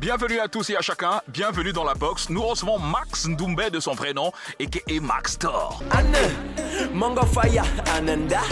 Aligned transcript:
Bienvenue 0.00 0.38
à 0.38 0.46
tous 0.46 0.70
et 0.70 0.76
à 0.76 0.80
chacun, 0.80 1.20
bienvenue 1.26 1.72
dans 1.72 1.82
la 1.82 1.94
box. 1.94 2.30
Nous 2.30 2.40
recevons 2.40 2.78
Max 2.78 3.26
Ndoumbe 3.26 3.68
de 3.72 3.80
son 3.80 3.94
vrai 3.94 4.12
nom 4.14 4.30
et 4.60 4.68
qui 4.68 4.80
est 4.86 5.00
Max 5.00 5.36
Thor. 5.36 5.82
Mango 6.94 7.26
Fire, 7.26 7.64
Ananda. 7.96 8.42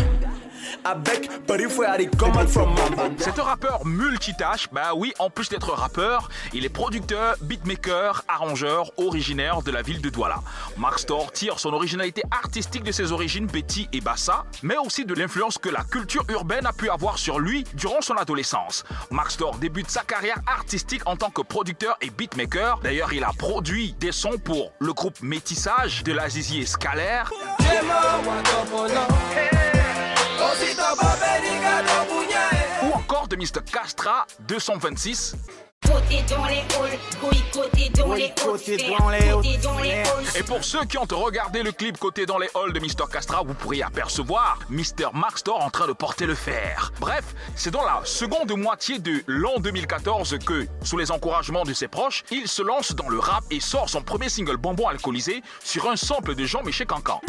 C'est 3.19 3.39
un 3.41 3.43
rappeur 3.43 3.85
multitâche, 3.85 4.69
bah 4.71 4.93
oui, 4.95 5.13
en 5.19 5.31
plus 5.31 5.49
d'être 5.49 5.73
rappeur, 5.73 6.29
il 6.53 6.65
est 6.65 6.69
producteur, 6.69 7.35
beatmaker, 7.41 8.23
arrangeur, 8.29 8.93
originaire 8.97 9.63
de 9.63 9.73
la 9.73 9.83
ville 9.83 10.01
de 10.01 10.11
Douala. 10.11 10.39
Max 10.77 11.05
Thor 11.07 11.33
tire 11.33 11.59
son 11.59 11.73
originalité 11.73 12.23
artistique 12.31 12.85
de 12.85 12.93
ses 12.93 13.11
origines 13.11 13.47
Betty 13.47 13.89
et 13.93 14.01
Bassa, 14.01 14.45
mais 14.63 14.77
aussi 14.77 15.05
de 15.05 15.15
l'influence 15.15 15.59
que 15.59 15.69
la 15.69 15.83
culture 15.83 16.25
urbaine 16.29 16.67
a 16.67 16.73
pu 16.73 16.89
avoir 16.89 17.19
sur 17.19 17.41
lui 17.41 17.65
durant 17.75 18.01
son 18.01 18.15
adolescence. 18.15 18.85
Max 19.11 19.37
Thor 19.39 19.57
débute 19.59 19.91
sa 19.91 20.03
carrière 20.03 20.39
artistique 20.47 21.03
en 21.07 21.17
tant 21.17 21.31
que 21.31 21.43
producteur 21.43 21.97
et 22.01 22.11
beatmaker. 22.11 22.79
D'ailleurs, 22.85 23.13
il 23.13 23.25
a 23.25 23.33
produit 23.37 23.97
des 23.99 24.13
sons 24.13 24.39
pour 24.39 24.73
le 24.79 24.93
groupe 24.93 25.21
Métissage 25.21 26.05
de 26.05 26.13
la 26.13 26.29
Zizi 26.29 26.65
Scalaire. 26.65 27.33
De 33.37 33.43
Mr. 33.43 33.63
Castra 33.71 34.27
226 34.47 35.35
et 40.37 40.43
pour 40.43 40.63
ceux 40.65 40.85
qui 40.85 40.99
ont 40.99 41.07
regardé 41.11 41.63
le 41.63 41.73
clip 41.73 41.99
Côté 41.99 42.27
dans 42.27 42.39
les 42.39 42.49
halls 42.55 42.73
de 42.73 42.81
Mr. 42.81 43.11
Castra, 43.11 43.43
vous 43.43 43.55
pourriez 43.55 43.83
apercevoir 43.83 44.59
Mr. 44.69 45.11
Max 45.15 45.43
Thor 45.43 45.63
en 45.63 45.71
train 45.71 45.87
de 45.87 45.93
porter 45.93 46.27
le 46.27 46.35
fer. 46.35 46.93
Bref, 47.01 47.25
c'est 47.55 47.71
dans 47.71 47.85
la 47.85 48.01
seconde 48.05 48.53
moitié 48.57 48.99
de 48.99 49.23
l'an 49.27 49.59
2014 49.59 50.39
que, 50.45 50.67
sous 50.83 50.99
les 50.99 51.11
encouragements 51.11 51.65
de 51.65 51.73
ses 51.73 51.89
proches, 51.89 52.25
il 52.31 52.49
se 52.49 52.63
lance 52.63 52.95
dans 52.95 53.09
le 53.09 53.19
rap 53.19 53.45
et 53.51 53.61
sort 53.61 53.89
son 53.89 54.03
premier 54.03 54.29
single 54.29 54.57
Bonbon 54.57 54.89
alcoolisé 54.89 55.43
sur 55.65 55.89
un 55.91 55.97
sample 55.97 56.35
de 56.35 56.45
Jean-Michel 56.45 56.87
Cancan. 56.87 57.21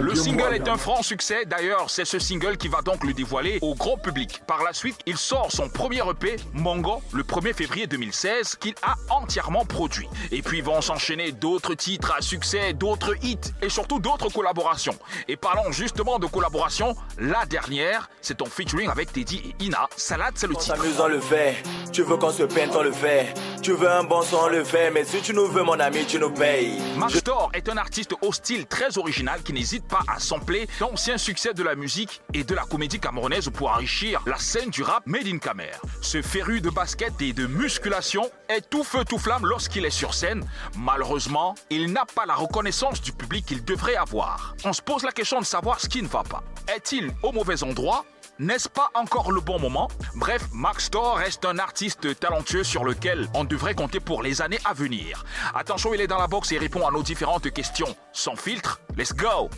Le 0.00 0.14
single 0.14 0.54
est 0.54 0.68
un 0.68 0.76
franc 0.76 1.02
succès, 1.02 1.44
d'ailleurs 1.44 1.88
c'est 1.88 2.04
ce 2.04 2.18
single 2.18 2.56
qui 2.56 2.68
va 2.68 2.82
donc 2.82 3.04
le 3.04 3.12
dévoiler 3.12 3.58
au 3.62 3.74
gros 3.74 3.96
public. 4.06 4.40
Par 4.46 4.62
la 4.62 4.72
suite, 4.72 4.98
il 5.06 5.16
sort 5.16 5.50
son 5.50 5.68
premier 5.68 5.98
EP, 6.08 6.36
Mongo, 6.52 7.02
le 7.12 7.24
1er 7.24 7.52
février 7.52 7.88
2016, 7.88 8.54
qu'il 8.54 8.74
a 8.82 8.94
entièrement 9.10 9.64
produit. 9.64 10.08
Et 10.30 10.42
puis 10.42 10.60
vont 10.60 10.80
s'enchaîner 10.80 11.32
d'autres 11.32 11.74
titres 11.74 12.14
à 12.16 12.22
succès, 12.22 12.72
d'autres 12.72 13.16
hits 13.24 13.52
et 13.62 13.68
surtout 13.68 13.98
d'autres 13.98 14.28
collaborations. 14.28 14.96
Et 15.26 15.34
parlons 15.36 15.72
justement 15.72 16.20
de 16.20 16.26
collaboration, 16.26 16.94
la 17.18 17.46
dernière, 17.46 18.08
c'est 18.22 18.36
ton 18.36 18.44
featuring 18.44 18.88
avec 18.88 19.12
Teddy 19.12 19.42
et 19.44 19.64
Ina. 19.64 19.88
Salade, 19.96 20.34
c'est 20.36 20.46
le 20.46 20.54
titre. 20.54 20.76
on 21.00 21.08
le 21.08 21.20
fait. 21.20 21.56
Tu 21.92 22.02
veux 22.02 22.16
qu'on 22.16 22.30
se 22.30 22.44
peinte, 22.44 22.76
on 22.76 22.84
le 22.84 22.92
fait. 22.92 23.34
Tu 23.60 23.72
veux 23.72 23.90
un 23.90 24.04
bon 24.04 24.22
son, 24.22 24.36
on 24.36 24.48
le 24.48 24.62
fait. 24.62 24.92
Mais 24.92 25.04
si 25.04 25.20
tu 25.20 25.34
nous 25.34 25.48
veux, 25.48 25.64
mon 25.64 25.80
ami, 25.80 26.04
tu 26.06 26.20
nous 26.20 26.30
payes. 26.30 26.78
Mastor 26.96 27.50
est 27.54 27.68
un 27.68 27.76
artiste 27.76 28.14
au 28.22 28.32
style 28.32 28.66
très 28.66 28.98
original 28.98 29.42
qui 29.42 29.52
n'hésite 29.52 29.88
pas 29.88 30.04
à 30.06 30.20
sampler 30.20 30.68
d'anciens 30.78 31.18
succès 31.18 31.54
de 31.54 31.64
la 31.64 31.74
musique 31.74 32.20
et 32.34 32.44
de 32.44 32.54
la 32.54 32.62
comédie 32.62 33.00
camerounaise 33.00 33.50
pour 33.52 33.70
enrichir 33.70 33.95
la 34.26 34.36
scène 34.38 34.68
du 34.68 34.82
rap 34.82 35.06
made 35.06 35.26
in 35.26 35.38
Camer. 35.38 35.72
Ce 36.02 36.20
féru 36.20 36.60
de 36.60 36.68
basket 36.68 37.14
et 37.20 37.32
de 37.32 37.46
musculation 37.46 38.30
est 38.48 38.68
tout 38.68 38.84
feu 38.84 39.04
tout 39.04 39.18
flamme 39.18 39.46
lorsqu'il 39.46 39.86
est 39.86 39.90
sur 39.90 40.12
scène. 40.12 40.46
Malheureusement, 40.76 41.54
il 41.70 41.92
n'a 41.92 42.04
pas 42.04 42.26
la 42.26 42.34
reconnaissance 42.34 43.00
du 43.00 43.12
public 43.12 43.46
qu'il 43.46 43.64
devrait 43.64 43.96
avoir. 43.96 44.54
On 44.64 44.72
se 44.74 44.82
pose 44.82 45.02
la 45.02 45.12
question 45.12 45.40
de 45.40 45.46
savoir 45.46 45.80
ce 45.80 45.88
qui 45.88 46.02
ne 46.02 46.08
va 46.08 46.22
pas. 46.24 46.42
Est-il 46.74 47.10
au 47.22 47.32
mauvais 47.32 47.62
endroit? 47.62 48.04
N'est-ce 48.38 48.68
pas 48.68 48.90
encore 48.92 49.32
le 49.32 49.40
bon 49.40 49.58
moment? 49.58 49.88
Bref, 50.14 50.46
Max 50.52 50.90
Thor 50.90 51.16
reste 51.16 51.46
un 51.46 51.58
artiste 51.58 52.20
talentueux 52.20 52.64
sur 52.64 52.84
lequel 52.84 53.28
on 53.32 53.44
devrait 53.44 53.74
compter 53.74 53.98
pour 53.98 54.22
les 54.22 54.42
années 54.42 54.60
à 54.66 54.74
venir. 54.74 55.24
Attention, 55.54 55.94
il 55.94 56.02
est 56.02 56.06
dans 56.06 56.18
la 56.18 56.26
boxe 56.26 56.52
et 56.52 56.58
répond 56.58 56.86
à 56.86 56.90
nos 56.90 57.02
différentes 57.02 57.50
questions. 57.50 57.96
Sans 58.12 58.36
filtre, 58.36 58.78
let's 58.94 59.14
go 59.14 59.48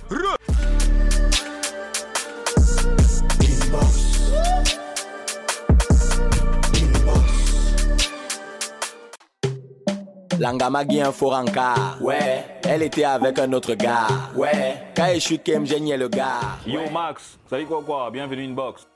Langamagi 10.36 11.00
un 11.00 11.12
foranka. 11.12 11.74
Ouais. 12.00 12.44
Elle 12.68 12.82
était 12.82 13.04
avec 13.04 13.38
un 13.38 13.52
autre 13.52 13.74
gars. 13.74 14.06
Ouais. 14.36 14.76
Kaeshu 14.94 15.38
Kem 15.38 15.66
géniait 15.66 15.96
le 15.96 16.08
gars. 16.08 16.40
Yo 16.66 16.80
Max, 16.92 17.38
salut 17.48 17.66
quoi 17.66 17.82
quoi, 17.84 18.10
bienvenue 18.10 18.44
in 18.44 18.52
box. 18.52 18.86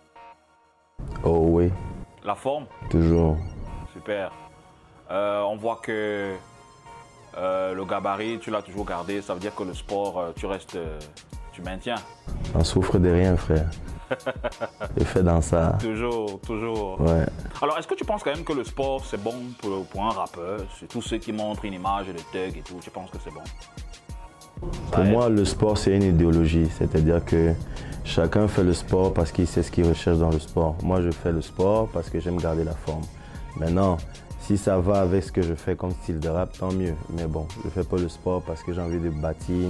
Oh 1.24 1.46
oui. 1.48 1.70
La 2.24 2.34
forme? 2.34 2.66
Toujours. 2.90 3.36
Super. 3.92 4.30
Euh, 5.10 5.42
on 5.42 5.56
voit 5.56 5.80
que 5.82 6.34
euh, 7.36 7.74
le 7.74 7.84
gabarit, 7.84 8.38
tu 8.38 8.50
l'as 8.50 8.62
toujours 8.62 8.84
gardé. 8.84 9.20
Ça 9.22 9.34
veut 9.34 9.40
dire 9.40 9.54
que 9.54 9.64
le 9.64 9.74
sport, 9.74 10.18
euh, 10.18 10.32
tu 10.36 10.46
restes, 10.46 10.78
tu 11.52 11.62
maintiens. 11.62 11.96
On 12.54 12.62
souffre 12.62 12.98
de 12.98 13.10
rien, 13.10 13.36
frère. 13.36 13.68
Je 14.96 15.04
fais 15.04 15.22
dans 15.22 15.40
ça. 15.40 15.78
Toujours, 15.80 16.40
toujours. 16.40 17.00
Ouais. 17.00 17.26
Alors, 17.60 17.78
est-ce 17.78 17.86
que 17.86 17.94
tu 17.94 18.04
penses 18.04 18.22
quand 18.22 18.34
même 18.34 18.44
que 18.44 18.52
le 18.52 18.64
sport, 18.64 19.04
c'est 19.04 19.22
bon 19.22 19.34
pour, 19.58 19.84
pour 19.86 20.04
un 20.04 20.10
rappeur? 20.10 20.60
C'est 20.78 20.88
tous 20.88 21.02
ceux 21.02 21.18
qui 21.18 21.32
montrent 21.32 21.64
une 21.64 21.74
image 21.74 22.08
de 22.08 22.20
thug 22.32 22.56
et 22.56 22.62
tout. 22.62 22.78
Tu 22.80 22.90
penses 22.90 23.10
que 23.10 23.18
c'est 23.22 23.32
bon? 23.32 23.42
Pour 24.90 25.04
moi, 25.04 25.28
le 25.28 25.44
sport, 25.44 25.76
c'est 25.76 25.96
une 25.96 26.02
idéologie. 26.02 26.68
C'est-à-dire 26.78 27.24
que 27.24 27.52
chacun 28.04 28.46
fait 28.48 28.64
le 28.64 28.72
sport 28.72 29.12
parce 29.12 29.32
qu'il 29.32 29.46
sait 29.46 29.62
ce 29.62 29.70
qu'il 29.70 29.86
recherche 29.86 30.18
dans 30.18 30.30
le 30.30 30.38
sport. 30.38 30.76
Moi, 30.82 31.02
je 31.02 31.10
fais 31.10 31.32
le 31.32 31.42
sport 31.42 31.88
parce 31.92 32.08
que 32.10 32.20
j'aime 32.20 32.36
garder 32.36 32.64
la 32.64 32.74
forme. 32.74 33.02
Maintenant, 33.56 33.96
si 34.40 34.58
ça 34.58 34.78
va 34.78 35.00
avec 35.00 35.22
ce 35.24 35.32
que 35.32 35.42
je 35.42 35.54
fais 35.54 35.76
comme 35.76 35.92
style 36.02 36.20
de 36.20 36.28
rap, 36.28 36.56
tant 36.58 36.72
mieux. 36.72 36.94
Mais 37.10 37.26
bon, 37.26 37.46
je 37.64 37.70
fais 37.70 37.84
pas 37.84 37.96
le 37.96 38.08
sport 38.08 38.42
parce 38.42 38.62
que 38.62 38.72
j'ai 38.72 38.80
envie 38.80 38.98
de 38.98 39.10
bâtir 39.10 39.68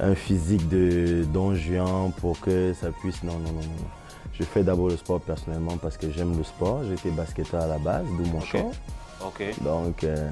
un 0.00 0.14
physique 0.14 0.68
de 0.68 1.24
don 1.32 1.54
Juan 1.54 2.12
pour 2.20 2.38
que 2.40 2.72
ça 2.74 2.88
puisse. 3.00 3.22
Non, 3.22 3.32
non, 3.34 3.52
non, 3.52 3.60
non. 3.60 3.86
Je 4.32 4.44
fais 4.44 4.62
d'abord 4.62 4.88
le 4.88 4.96
sport 4.96 5.20
personnellement 5.20 5.76
parce 5.78 5.96
que 5.96 6.10
j'aime 6.10 6.36
le 6.36 6.44
sport. 6.44 6.82
J'étais 6.88 7.10
basketteur 7.10 7.62
à 7.62 7.66
la 7.66 7.78
base, 7.78 8.06
d'où 8.16 8.24
mon 8.30 8.38
Ok. 8.38 8.44
choix. 8.46 8.70
Ok. 9.26 9.42
Donc, 9.62 10.04
euh, 10.04 10.28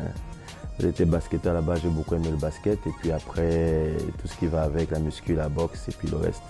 j'étais 0.78 1.04
basketteur 1.04 1.52
à 1.52 1.56
la 1.56 1.60
base, 1.60 1.80
j'ai 1.82 1.88
beaucoup 1.88 2.14
aimé 2.14 2.28
le 2.30 2.36
basket. 2.36 2.78
Et 2.86 2.90
puis 3.00 3.10
après, 3.10 3.94
tout 4.20 4.28
ce 4.28 4.36
qui 4.36 4.46
va 4.46 4.62
avec, 4.62 4.92
la 4.92 5.00
muscu, 5.00 5.34
la 5.34 5.48
boxe 5.48 5.88
et 5.88 5.92
puis 5.92 6.08
le 6.08 6.18
reste. 6.18 6.42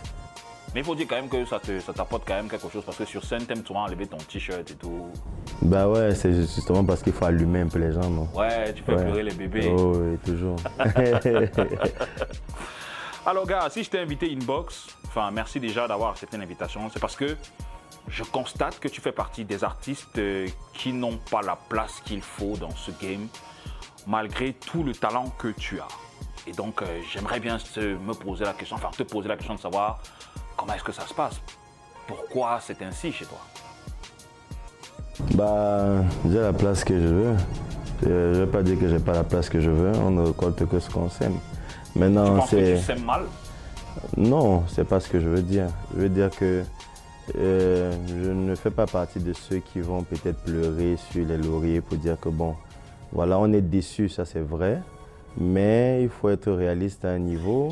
Mais 0.75 0.81
il 0.83 0.85
faut 0.85 0.95
dire 0.95 1.07
quand 1.09 1.17
même 1.17 1.29
que 1.31 1.43
ça 1.47 1.59
te- 1.59 1.81
ça 1.81 1.95
t'apporte 1.95 2.25
quand 2.29 2.35
même 2.35 2.49
quelque 2.51 2.69
chose 2.71 2.83
parce 2.85 2.99
que 2.99 3.07
sur 3.07 3.25
scène, 3.25 3.47
t'aimes 3.47 3.65
souvent 3.65 3.85
enlever 3.85 4.07
ton 4.07 4.19
t-shirt 4.19 4.71
et 4.71 4.75
tout. 4.75 5.07
Bah 5.63 5.89
ouais, 5.89 6.15
c'est 6.15 6.35
justement 6.35 6.85
parce 6.85 7.03
qu'il 7.03 7.15
faut 7.15 7.25
allumer 7.25 7.61
un 7.61 7.69
peu 7.69 7.79
les 7.79 7.93
gens, 7.93 8.11
non? 8.11 8.29
Ouais, 8.35 8.75
tu 8.75 8.83
fais 8.83 8.93
Ouais. 8.95 9.03
pleurer 9.05 9.23
les 9.23 9.33
bébés. 9.33 9.73
Oh, 9.75 9.93
oui, 9.97 10.19
toujours. 10.23 10.57
Alors, 13.29 13.45
gars, 13.45 13.67
si 13.71 13.83
je 13.83 13.91
t'ai 13.91 13.99
invité 13.99 14.33
inbox, 14.33 14.87
enfin, 15.09 15.33
merci 15.33 15.59
déjà 15.59 15.89
d'avoir 15.89 16.11
accepté 16.11 16.37
l'invitation. 16.37 16.89
C'est 16.93 17.01
parce 17.01 17.17
que 17.17 17.37
je 18.07 18.23
constate 18.23 18.79
que 18.79 18.87
tu 18.87 19.01
fais 19.01 19.11
partie 19.11 19.45
des 19.45 19.65
artistes 19.65 20.17
euh, 20.19 20.47
qui 20.73 20.93
n'ont 20.93 21.19
pas 21.29 21.43
la 21.43 21.57
place 21.57 22.01
qu'il 22.05 22.23
faut 22.23 22.57
dans 22.57 22.71
ce 22.71 22.93
game, 22.93 23.27
malgré 24.07 24.53
tout 24.53 24.85
le 24.85 24.95
talent 24.95 25.31
que 25.39 25.49
tu 25.49 25.81
as. 25.81 25.89
Et 26.47 26.53
donc, 26.53 26.83
euh, 26.83 27.01
j'aimerais 27.13 27.41
bien 27.41 27.59
me 27.77 28.13
poser 28.13 28.45
la 28.45 28.53
question, 28.53 28.77
enfin, 28.77 28.91
te 28.97 29.03
poser 29.03 29.27
la 29.27 29.37
question 29.37 29.57
de 29.57 29.61
savoir 29.61 29.99
comment 30.57 30.75
est-ce 30.75 30.85
que 30.85 30.93
ça 30.93 31.05
se 31.05 31.13
passe? 31.13 31.41
Pourquoi 32.07 32.61
c'est 32.61 32.81
ainsi 32.83 33.11
chez 33.11 33.25
toi? 33.25 33.41
Bah, 35.35 36.05
j'ai 36.31 36.39
la 36.39 36.53
place 36.53 36.85
que 36.85 36.95
je 36.95 37.09
veux. 37.09 37.37
Je 38.03 38.09
je 38.09 38.41
vais 38.43 38.47
pas 38.47 38.63
dire 38.63 38.79
que 38.79 38.87
j'ai 38.87 39.01
pas 39.01 39.15
la 39.15 39.25
place 39.25 39.49
que 39.49 39.61
je 39.61 39.71
veux. 39.71 39.91
On 39.97 40.13
ne 40.13 40.27
récolte 40.29 40.65
que 40.69 40.79
ce 40.79 40.89
qu'on 40.89 41.11
sème. 41.11 41.41
Maintenant, 41.97 42.47
c'est. 42.47 42.79
tu 42.87 43.03
mal? 43.03 43.23
Non, 44.17 44.65
c'est 44.69 44.85
pas 44.85 45.01
ce 45.01 45.09
que 45.09 45.19
je 45.19 45.29
veux 45.29 45.43
dire. 45.43 45.69
Je 45.95 46.03
veux 46.03 46.09
dire 46.09 46.31
que 46.31 46.63
euh, 47.39 47.93
je 48.07 48.31
ne 48.31 48.55
fais 48.55 48.71
pas 48.71 48.87
partie 48.87 49.19
de 49.19 49.33
ceux 49.33 49.59
qui 49.59 49.81
vont 49.81 50.03
peut-être 50.03 50.43
pleurer 50.45 50.97
sur 51.11 51.25
les 51.25 51.39
lauriers 51.39 51.81
pour 51.81 51.97
dire 51.97 52.19
que 52.21 52.29
bon, 52.29 52.55
voilà, 53.13 53.39
on 53.39 53.53
est 53.53 53.63
déçu, 53.63 54.09
ça 54.09 54.25
c'est 54.25 54.41
vrai, 54.41 54.81
mais 55.37 56.03
il 56.03 56.09
faut 56.09 56.29
être 56.29 56.53
réaliste 56.53 57.05
à 57.05 57.11
un 57.11 57.19
niveau. 57.19 57.71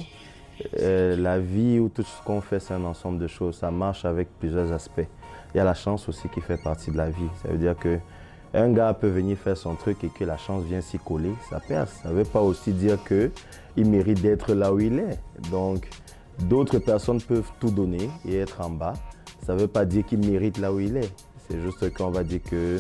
Euh, 0.81 1.17
la 1.17 1.38
vie 1.38 1.79
ou 1.79 1.88
tout 1.88 2.03
ce 2.03 2.23
qu'on 2.25 2.41
fait, 2.41 2.61
c'est 2.61 2.75
un 2.75 2.85
ensemble 2.85 3.19
de 3.19 3.27
choses. 3.27 3.56
Ça 3.56 3.70
marche 3.70 4.05
avec 4.05 4.29
plusieurs 4.38 4.73
aspects. 4.73 5.06
Il 5.55 5.59
y 5.59 5.61
a 5.61 5.65
la 5.65 5.75
chance 5.75 6.09
aussi 6.09 6.29
qui 6.29 6.41
fait 6.41 6.62
partie 6.62 6.91
de 6.91 6.97
la 6.97 7.11
vie. 7.11 7.29
Ça 7.43 7.49
veut 7.49 7.59
dire 7.59 7.77
que 7.77 7.99
un 8.55 8.73
gars 8.73 8.95
peut 8.95 9.09
venir 9.09 9.37
faire 9.37 9.56
son 9.56 9.75
truc 9.75 10.05
et 10.05 10.09
que 10.09 10.25
la 10.25 10.37
chance 10.37 10.62
vient 10.65 10.81
s'y 10.81 10.99
coller, 10.99 11.35
ça 11.51 11.61
perce. 11.61 11.93
Ça 12.03 12.11
ne 12.11 12.15
veut 12.15 12.25
pas 12.25 12.41
aussi 12.41 12.73
dire 12.73 13.03
que 13.03 13.31
il 13.77 13.91
mérite 13.91 14.23
d'être 14.23 14.55
là 14.55 14.73
où 14.73 14.79
il 14.81 14.99
est. 14.99 15.19
Donc, 15.51 15.89
d'autres 16.39 16.79
personnes 16.79 17.21
peuvent 17.21 17.51
tout 17.61 17.71
donner 17.71 18.09
et 18.27 18.37
être 18.37 18.61
en 18.61 18.71
bas. 18.71 18.95
Ça 19.45 19.55
ne 19.55 19.61
veut 19.61 19.69
pas 19.69 19.85
dire 19.85 20.06
qu'il 20.06 20.21
mérite 20.21 20.59
là 20.59 20.73
où 20.73 20.81
il 20.81 20.97
est. 20.97 21.12
C'est 21.49 21.61
juste 21.61 21.93
qu'on 21.93 22.11
va 22.11 22.23
dire 22.23 22.41
que 22.43 22.79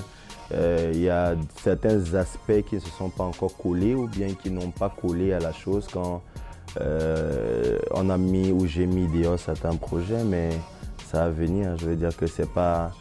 euh, 0.52 0.90
il 0.94 1.00
y 1.00 1.10
a 1.10 1.34
certains 1.62 2.14
aspects 2.14 2.62
qui 2.68 2.76
ne 2.76 2.80
se 2.80 2.90
sont 2.90 3.10
pas 3.10 3.24
encore 3.24 3.56
collés 3.56 3.94
ou 3.94 4.06
bien 4.06 4.28
qui 4.34 4.50
n'ont 4.50 4.70
pas 4.70 4.88
collé 4.88 5.32
à 5.32 5.40
la 5.40 5.52
chose 5.52 5.86
quand 5.92 6.22
euh, 6.80 7.78
on 7.92 8.10
a 8.10 8.16
mis 8.16 8.52
ou 8.52 8.66
j'ai 8.66 8.86
mis 8.86 9.06
dehors 9.08 9.38
certains 9.38 9.74
projets, 9.76 10.22
mais 10.24 10.50
ça 11.04 11.14
ça 11.14 11.24
va 11.24 11.30
venir. 11.30 11.76
Je 11.78 11.86
veux 11.86 11.96
dire 11.96 12.16
que 12.16 12.26
c'est 12.26 12.50
pas. 12.50 12.92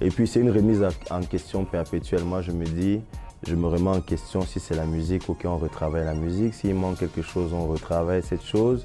Et 0.00 0.08
puis 0.08 0.26
c'est 0.26 0.40
une 0.40 0.50
remise 0.50 0.82
en 1.10 1.22
question 1.22 1.64
perpétuelle. 1.64 2.24
Moi, 2.24 2.40
je 2.40 2.52
me 2.52 2.64
dis, 2.64 3.00
je 3.46 3.54
me 3.54 3.66
remets 3.66 3.90
en 3.90 4.00
question 4.00 4.42
si 4.42 4.60
c'est 4.60 4.74
la 4.74 4.86
musique, 4.86 5.28
ok, 5.28 5.42
on 5.44 5.58
retravaille 5.58 6.04
la 6.04 6.14
musique. 6.14 6.54
S'il 6.54 6.74
manque 6.74 6.98
quelque 6.98 7.22
chose, 7.22 7.52
on 7.52 7.66
retravaille 7.66 8.22
cette 8.22 8.44
chose. 8.44 8.84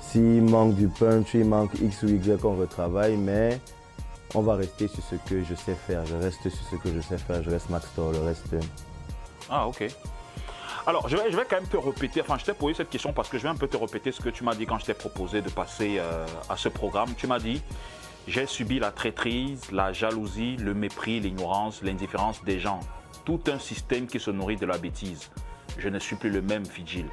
S'il 0.00 0.42
manque 0.42 0.74
du 0.74 0.88
punch, 0.88 1.34
il 1.34 1.44
manque 1.44 1.72
X 1.80 2.02
ou 2.02 2.08
Y, 2.08 2.44
on 2.44 2.56
retravaille. 2.56 3.16
Mais 3.16 3.60
on 4.34 4.40
va 4.40 4.54
rester 4.54 4.88
sur 4.88 5.02
ce 5.02 5.16
que 5.28 5.42
je 5.44 5.54
sais 5.54 5.74
faire. 5.74 6.04
Je 6.06 6.16
reste 6.16 6.48
sur 6.48 6.66
ce 6.70 6.76
que 6.76 6.92
je 6.94 7.00
sais 7.00 7.18
faire. 7.18 7.42
Je 7.42 7.50
reste 7.50 7.70
Max 7.70 7.86
le 7.96 8.20
reste. 8.20 8.54
Ah, 9.50 9.66
ok. 9.68 9.86
Alors, 10.86 11.08
je 11.08 11.16
vais, 11.16 11.30
je 11.30 11.36
vais 11.36 11.44
quand 11.48 11.56
même 11.56 11.68
te 11.68 11.78
répéter, 11.78 12.20
enfin, 12.20 12.36
je 12.38 12.44
t'ai 12.44 12.52
posé 12.52 12.74
cette 12.74 12.90
question 12.90 13.14
parce 13.14 13.30
que 13.30 13.38
je 13.38 13.44
vais 13.44 13.48
un 13.48 13.54
peu 13.54 13.68
te 13.68 13.76
répéter 13.76 14.12
ce 14.12 14.20
que 14.20 14.28
tu 14.28 14.44
m'as 14.44 14.54
dit 14.54 14.66
quand 14.66 14.78
je 14.78 14.84
t'ai 14.84 14.92
proposé 14.92 15.40
de 15.40 15.48
passer 15.48 15.96
euh, 15.98 16.26
à 16.50 16.58
ce 16.58 16.68
programme. 16.68 17.14
Tu 17.16 17.26
m'as 17.26 17.38
dit, 17.38 17.62
j'ai 18.26 18.46
subi 18.46 18.78
la 18.78 18.90
traîtrise, 18.90 19.70
la 19.70 19.92
jalousie, 19.92 20.56
le 20.56 20.74
mépris, 20.74 21.20
l'ignorance, 21.20 21.82
l'indifférence 21.82 22.42
des 22.44 22.58
gens. 22.58 22.80
Tout 23.24 23.40
un 23.48 23.58
système 23.58 24.06
qui 24.06 24.18
se 24.18 24.30
nourrit 24.30 24.56
de 24.56 24.66
la 24.66 24.78
bêtise. 24.78 25.30
Je 25.78 25.88
ne 25.88 25.98
suis 25.98 26.16
plus 26.16 26.30
le 26.30 26.40
même 26.42 26.64
vigile. 26.64 27.08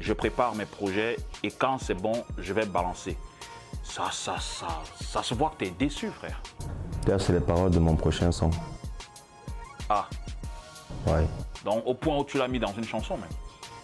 Je 0.00 0.12
prépare 0.12 0.54
mes 0.54 0.66
projets 0.66 1.16
et 1.42 1.50
quand 1.50 1.78
c'est 1.78 1.94
bon, 1.94 2.24
je 2.38 2.52
vais 2.52 2.66
balancer. 2.66 3.16
Ça, 3.82 4.08
ça, 4.12 4.38
ça, 4.38 4.82
ça 5.00 5.22
se 5.22 5.34
voit 5.34 5.50
que 5.50 5.64
tu 5.64 5.70
es 5.70 5.70
déçu, 5.70 6.08
frère. 6.08 6.40
c'est 7.18 7.32
les 7.32 7.40
paroles 7.40 7.70
de 7.70 7.78
mon 7.78 7.96
prochain 7.96 8.32
son. 8.32 8.50
Ah. 9.88 10.08
Ouais. 11.06 11.26
Donc, 11.64 11.82
au 11.86 11.94
point 11.94 12.18
où 12.18 12.24
tu 12.24 12.38
l'as 12.38 12.48
mis 12.48 12.58
dans 12.58 12.72
une 12.72 12.84
chanson, 12.84 13.16
même. 13.16 13.28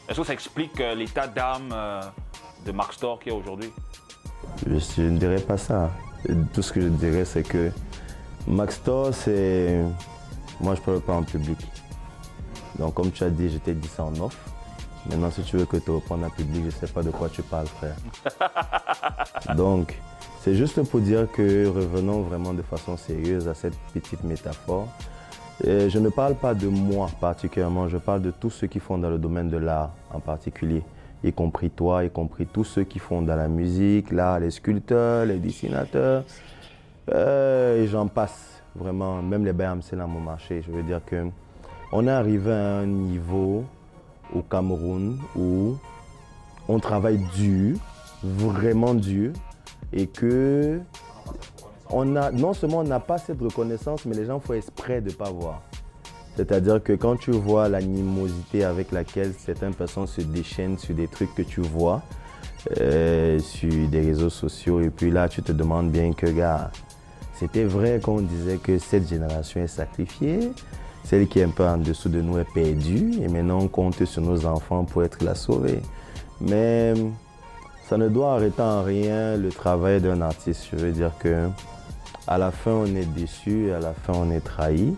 Est-ce 0.09 0.21
que 0.21 0.27
ça 0.27 0.33
explique 0.33 0.81
euh, 0.81 0.95
l'état 0.95 1.27
d'âme 1.27 1.71
euh, 1.73 2.03
de 2.65 2.73
Mark 2.73 2.93
Storr 2.95 3.21
qui 3.21 3.29
est 3.29 3.33
aujourd'hui? 3.33 3.71
Je, 4.67 5.03
ne 5.03 5.19
dirais 5.19 5.41
pas 5.41 5.57
ça. 5.57 5.91
Tout 6.53 6.63
ce 6.63 6.73
que 6.73 6.81
je 6.81 6.89
dirais, 6.89 7.25
c'est 7.25 7.43
que 7.43 7.71
Max 8.47 8.77
Storr, 8.77 9.15
c'est. 9.15 9.83
Moi, 10.61 10.75
je 10.75 10.81
ne 10.81 10.85
parle 10.85 11.01
pas 11.01 11.15
en 11.15 11.23
public. 11.23 11.59
Donc, 12.79 12.95
comme 12.95 13.11
tu 13.11 13.25
as 13.25 13.31
dit, 13.31 13.51
j'étais 13.51 13.75
dit 13.75 13.89
ça 13.89 14.05
en 14.05 14.15
off. 14.21 14.37
Maintenant, 15.09 15.31
si 15.31 15.43
tu 15.43 15.57
veux 15.57 15.65
que 15.65 15.79
tu 15.79 15.91
reprennes 15.91 16.25
en 16.25 16.31
public, 16.31 16.63
je 16.63 16.67
ne 16.67 16.71
sais 16.71 16.87
pas 16.87 17.03
de 17.03 17.11
quoi 17.11 17.29
tu 17.29 17.43
parles, 17.43 17.67
frère. 17.67 17.97
Donc, 19.57 19.99
c'est 20.43 20.55
juste 20.55 20.83
pour 20.83 21.01
dire 21.01 21.31
que 21.31 21.67
revenons 21.67 22.23
vraiment 22.23 22.55
de 22.55 22.63
façon 22.63 22.97
sérieuse 22.97 23.49
à 23.49 23.55
cette 23.55 23.77
petite 23.93 24.25
métaphore. 24.25 24.89
je 25.63 25.99
ne 25.99 26.09
parle 26.09 26.35
pas 26.35 26.55
de 26.55 26.67
moi 26.67 27.11
particulièrement, 27.21 27.89
je 27.89 27.99
parle 27.99 28.23
de 28.23 28.31
tous 28.31 28.49
ceux 28.49 28.67
qui 28.67 28.81
font 28.81 28.97
dans 28.97 29.11
le 29.11 29.19
domaine 29.19 29.51
de 29.51 29.59
l'art 29.59 29.91
en 30.13 30.21
particulier, 30.21 30.83
y 31.23 31.33
compris 31.33 31.71
toi, 31.71 32.05
y 32.05 32.11
compris 32.11 32.47
tous 32.47 32.65
ceux 32.65 32.85
qui 32.85 32.99
font 32.99 33.23
dans 33.23 33.37
la 33.37 33.49
musique, 33.49 34.11
l'art, 34.11 34.41
les 34.41 34.51
sculpteurs, 34.51 35.27
les 35.27 35.39
dessinateurs, 35.39 36.25
euh, 37.13 37.83
et 37.83 37.87
j'en 37.87 38.07
passe 38.07 38.63
vraiment, 38.75 39.23
même 39.23 39.45
les 39.45 39.53
BMC 39.53 39.97
dans 39.97 40.09
mon 40.09 40.21
marché. 40.21 40.63
Je 40.63 40.71
veux 40.71 40.83
dire 40.83 41.01
que 41.05 41.27
on 41.93 42.07
est 42.07 42.11
arrivé 42.11 42.53
à 42.53 42.79
un 42.79 42.87
niveau 42.87 43.65
au 44.35 44.43
Cameroun 44.43 45.19
où 45.37 45.77
on 46.69 46.79
travaille 46.79 47.19
dur, 47.35 47.79
vraiment 48.23 48.95
dur, 48.95 49.33
et 49.93 50.07
que 50.07 50.81
non 51.93 52.53
seulement 52.53 52.79
on 52.79 52.85
n'a 52.85 53.01
pas 53.01 53.19
cette 53.19 53.41
reconnaissance, 53.41 54.07
mais 54.07 54.15
les 54.15 54.27
gens 54.27 54.39
font 54.39 54.55
exprès 54.55 55.01
de 55.01 55.11
ne 55.11 55.15
pas 55.15 55.31
voir. 55.31 55.63
C'est-à-dire 56.41 56.83
que 56.83 56.95
quand 56.95 57.17
tu 57.17 57.33
vois 57.33 57.69
l'animosité 57.69 58.65
avec 58.65 58.93
laquelle 58.93 59.35
certaines 59.39 59.75
personnes 59.75 60.07
se 60.07 60.23
déchaînent 60.23 60.79
sur 60.79 60.95
des 60.95 61.07
trucs 61.07 61.35
que 61.35 61.43
tu 61.43 61.61
vois 61.61 62.01
euh, 62.81 63.39
sur 63.41 63.71
des 63.89 64.01
réseaux 64.01 64.31
sociaux, 64.31 64.81
et 64.81 64.89
puis 64.89 65.11
là 65.11 65.29
tu 65.29 65.43
te 65.43 65.53
demandes 65.53 65.91
bien 65.91 66.15
que, 66.15 66.25
gars, 66.25 66.71
c'était 67.35 67.65
vrai 67.65 68.01
qu'on 68.03 68.23
disait 68.23 68.57
que 68.57 68.79
cette 68.79 69.07
génération 69.07 69.61
est 69.61 69.67
sacrifiée, 69.67 70.51
celle 71.05 71.29
qui 71.29 71.41
est 71.41 71.45
un 71.45 71.51
peu 71.51 71.67
en 71.67 71.77
dessous 71.77 72.09
de 72.09 72.23
nous 72.23 72.39
est 72.39 72.51
perdue 72.55 73.21
et 73.21 73.29
maintenant 73.29 73.59
on 73.59 73.69
compte 73.69 74.03
sur 74.07 74.23
nos 74.23 74.47
enfants 74.47 74.85
pour 74.85 75.05
être 75.05 75.23
la 75.23 75.35
sauver. 75.35 75.83
Mais 76.41 76.95
ça 77.87 77.99
ne 77.99 78.09
doit 78.09 78.33
arrêter 78.33 78.63
en 78.63 78.83
rien 78.83 79.37
le 79.37 79.51
travail 79.51 80.01
d'un 80.01 80.23
artiste. 80.23 80.69
Je 80.73 80.77
veux 80.77 80.93
dire 80.93 81.13
que 81.19 81.51
à 82.27 82.39
la 82.39 82.51
fin 82.51 82.71
on 82.71 82.87
est 82.87 83.13
déçu, 83.15 83.73
à 83.73 83.79
la 83.79 83.93
fin 83.93 84.15
on 84.15 84.31
est 84.31 84.41
trahi. 84.41 84.95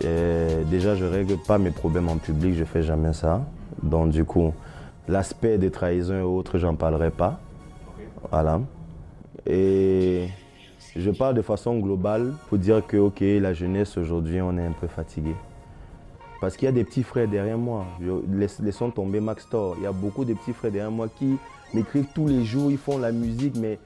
Déjà 0.00 0.94
je 0.94 1.04
règle 1.04 1.36
pas 1.36 1.58
mes 1.58 1.70
problèmes 1.70 2.08
en 2.08 2.16
public, 2.16 2.54
je 2.54 2.64
fais 2.64 2.82
jamais 2.82 3.12
ça. 3.12 3.44
Donc 3.82 4.10
du 4.10 4.24
coup, 4.24 4.52
l'aspect 5.08 5.58
des 5.58 5.70
trahisons 5.70 6.18
et 6.18 6.22
autres, 6.22 6.58
j'en 6.58 6.74
parlerai 6.74 7.10
pas. 7.10 7.40
Voilà. 8.30 8.60
Et 9.46 10.28
je 10.94 11.10
parle 11.10 11.34
de 11.34 11.42
façon 11.42 11.78
globale 11.78 12.32
pour 12.48 12.58
dire 12.58 12.86
que, 12.86 12.96
ok, 12.96 13.20
la 13.20 13.52
jeunesse 13.52 13.96
aujourd'hui, 13.96 14.40
on 14.40 14.56
est 14.58 14.64
un 14.64 14.72
peu 14.72 14.86
fatigué. 14.86 15.34
Parce 16.40 16.56
qu'il 16.56 16.66
y 16.66 16.68
a 16.68 16.72
des 16.72 16.84
petits 16.84 17.02
frères 17.02 17.28
derrière 17.28 17.58
moi. 17.58 17.84
Laissons 18.60 18.90
tomber 18.90 19.20
Max 19.20 19.48
Thor. 19.48 19.76
Il 19.78 19.84
y 19.84 19.86
a 19.86 19.92
beaucoup 19.92 20.24
de 20.24 20.34
petits 20.34 20.52
frères 20.52 20.72
derrière 20.72 20.90
moi 20.90 21.08
qui 21.08 21.36
m'écrivent 21.72 22.08
tous 22.14 22.26
les 22.26 22.44
jours, 22.44 22.70
ils 22.70 22.78
font 22.78 22.98
la 22.98 23.12
musique, 23.12 23.56
mais 23.56 23.78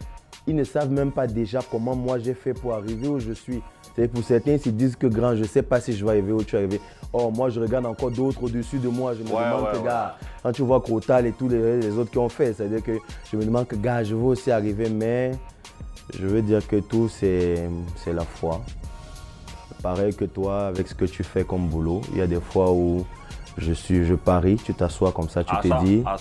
ils 0.46 0.54
ne 0.54 0.64
savent 0.64 0.90
même 0.90 1.12
pas 1.12 1.26
déjà 1.26 1.60
comment 1.70 1.96
moi 1.96 2.18
j'ai 2.18 2.34
fait 2.34 2.54
pour 2.54 2.74
arriver 2.74 3.08
où 3.08 3.18
je 3.18 3.32
suis. 3.32 3.62
C'est 3.94 4.08
pour 4.08 4.22
certains, 4.22 4.52
ils 4.52 4.60
se 4.60 4.68
disent 4.68 4.94
que 4.94 5.06
grand, 5.06 5.34
je 5.34 5.42
ne 5.42 5.46
sais 5.46 5.62
pas 5.62 5.80
si 5.80 5.94
je 5.94 6.04
vais 6.04 6.10
arriver 6.12 6.32
où 6.32 6.44
tu 6.44 6.54
es 6.54 6.58
arrivé. 6.58 6.80
Oh, 7.12 7.30
moi, 7.30 7.48
je 7.48 7.58
regarde 7.58 7.86
encore 7.86 8.10
d'autres 8.10 8.42
au-dessus 8.42 8.78
de 8.78 8.88
moi. 8.88 9.14
Je 9.14 9.22
me 9.22 9.28
demande 9.28 9.72
que, 9.72 9.82
gars, 9.82 10.16
quand 10.42 10.52
tu 10.52 10.62
vois 10.62 10.82
Crotal 10.82 11.26
et 11.26 11.32
tous 11.32 11.48
les, 11.48 11.80
les 11.80 11.96
autres 11.96 12.10
qui 12.10 12.18
ont 12.18 12.28
fait, 12.28 12.52
c'est-à-dire 12.52 12.82
que 12.82 12.98
je 13.32 13.36
me 13.38 13.44
demande 13.44 13.66
que, 13.66 13.76
gars, 13.76 14.04
je 14.04 14.14
veux 14.14 14.24
aussi 14.24 14.50
arriver, 14.50 14.90
mais 14.90 15.32
je 16.12 16.26
veux 16.26 16.42
dire 16.42 16.66
que 16.66 16.76
tout, 16.76 17.08
c'est 17.08 17.68
la 18.06 18.24
foi. 18.24 18.60
Pareil 19.82 20.14
que 20.14 20.26
toi, 20.26 20.66
avec 20.66 20.88
ce 20.88 20.94
que 20.94 21.06
tu 21.06 21.24
fais 21.24 21.44
comme 21.44 21.68
boulot, 21.68 22.02
il 22.12 22.18
y 22.18 22.22
a 22.22 22.26
des 22.26 22.40
fois 22.40 22.72
où 22.72 23.06
je, 23.58 23.72
suis, 23.72 24.04
je 24.04 24.14
parie, 24.14 24.56
tu 24.56 24.74
t'assois 24.74 25.12
comme 25.12 25.28
ça, 25.28 25.42
tu 25.42 25.54
ah, 25.56 25.60
te 25.62 25.84
dis, 25.84 26.02
ah, 26.04 26.16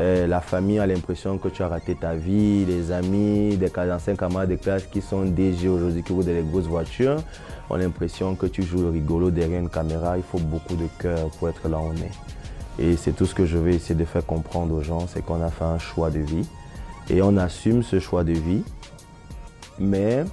eh, 0.00 0.26
la 0.26 0.40
famille 0.40 0.78
a 0.78 0.86
l'impression 0.86 1.38
que 1.38 1.48
tu 1.48 1.62
as 1.62 1.68
raté 1.68 1.94
ta 1.94 2.14
vie, 2.14 2.64
les 2.64 2.90
amis, 2.90 3.56
des 3.56 3.70
anciens 3.90 4.16
camarades 4.16 4.50
de 4.50 4.56
classe 4.56 4.84
qui 4.86 5.00
sont 5.00 5.24
DG 5.24 5.68
aujourd'hui, 5.68 6.02
qui 6.02 6.12
roulent 6.12 6.24
des 6.24 6.42
grosses 6.42 6.66
voitures, 6.66 7.22
ont 7.68 7.76
l'impression 7.76 8.34
que 8.34 8.46
tu 8.46 8.62
joues 8.62 8.82
le 8.82 8.90
rigolo 8.90 9.30
derrière 9.30 9.60
une 9.60 9.68
caméra. 9.68 10.16
Il 10.16 10.24
faut 10.24 10.38
beaucoup 10.38 10.76
de 10.76 10.88
cœur 10.98 11.30
pour 11.38 11.48
être 11.48 11.68
là 11.68 11.78
où 11.78 11.92
on 11.92 11.94
est. 11.94 12.10
Et 12.78 12.96
c'est 12.96 13.12
tout 13.12 13.26
ce 13.26 13.34
que 13.34 13.46
je 13.46 13.58
vais 13.58 13.74
essayer 13.74 13.94
de 13.94 14.04
faire 14.04 14.24
comprendre 14.24 14.74
aux 14.74 14.82
gens, 14.82 15.06
c'est 15.06 15.24
qu'on 15.24 15.42
a 15.42 15.50
fait 15.50 15.64
un 15.64 15.78
choix 15.78 16.10
de 16.10 16.20
vie. 16.20 16.48
Et 17.08 17.22
on 17.22 17.36
assume 17.36 17.82
ce 17.82 18.00
choix 18.00 18.24
de 18.24 18.32
vie. 18.32 18.62
Mais 19.78 20.24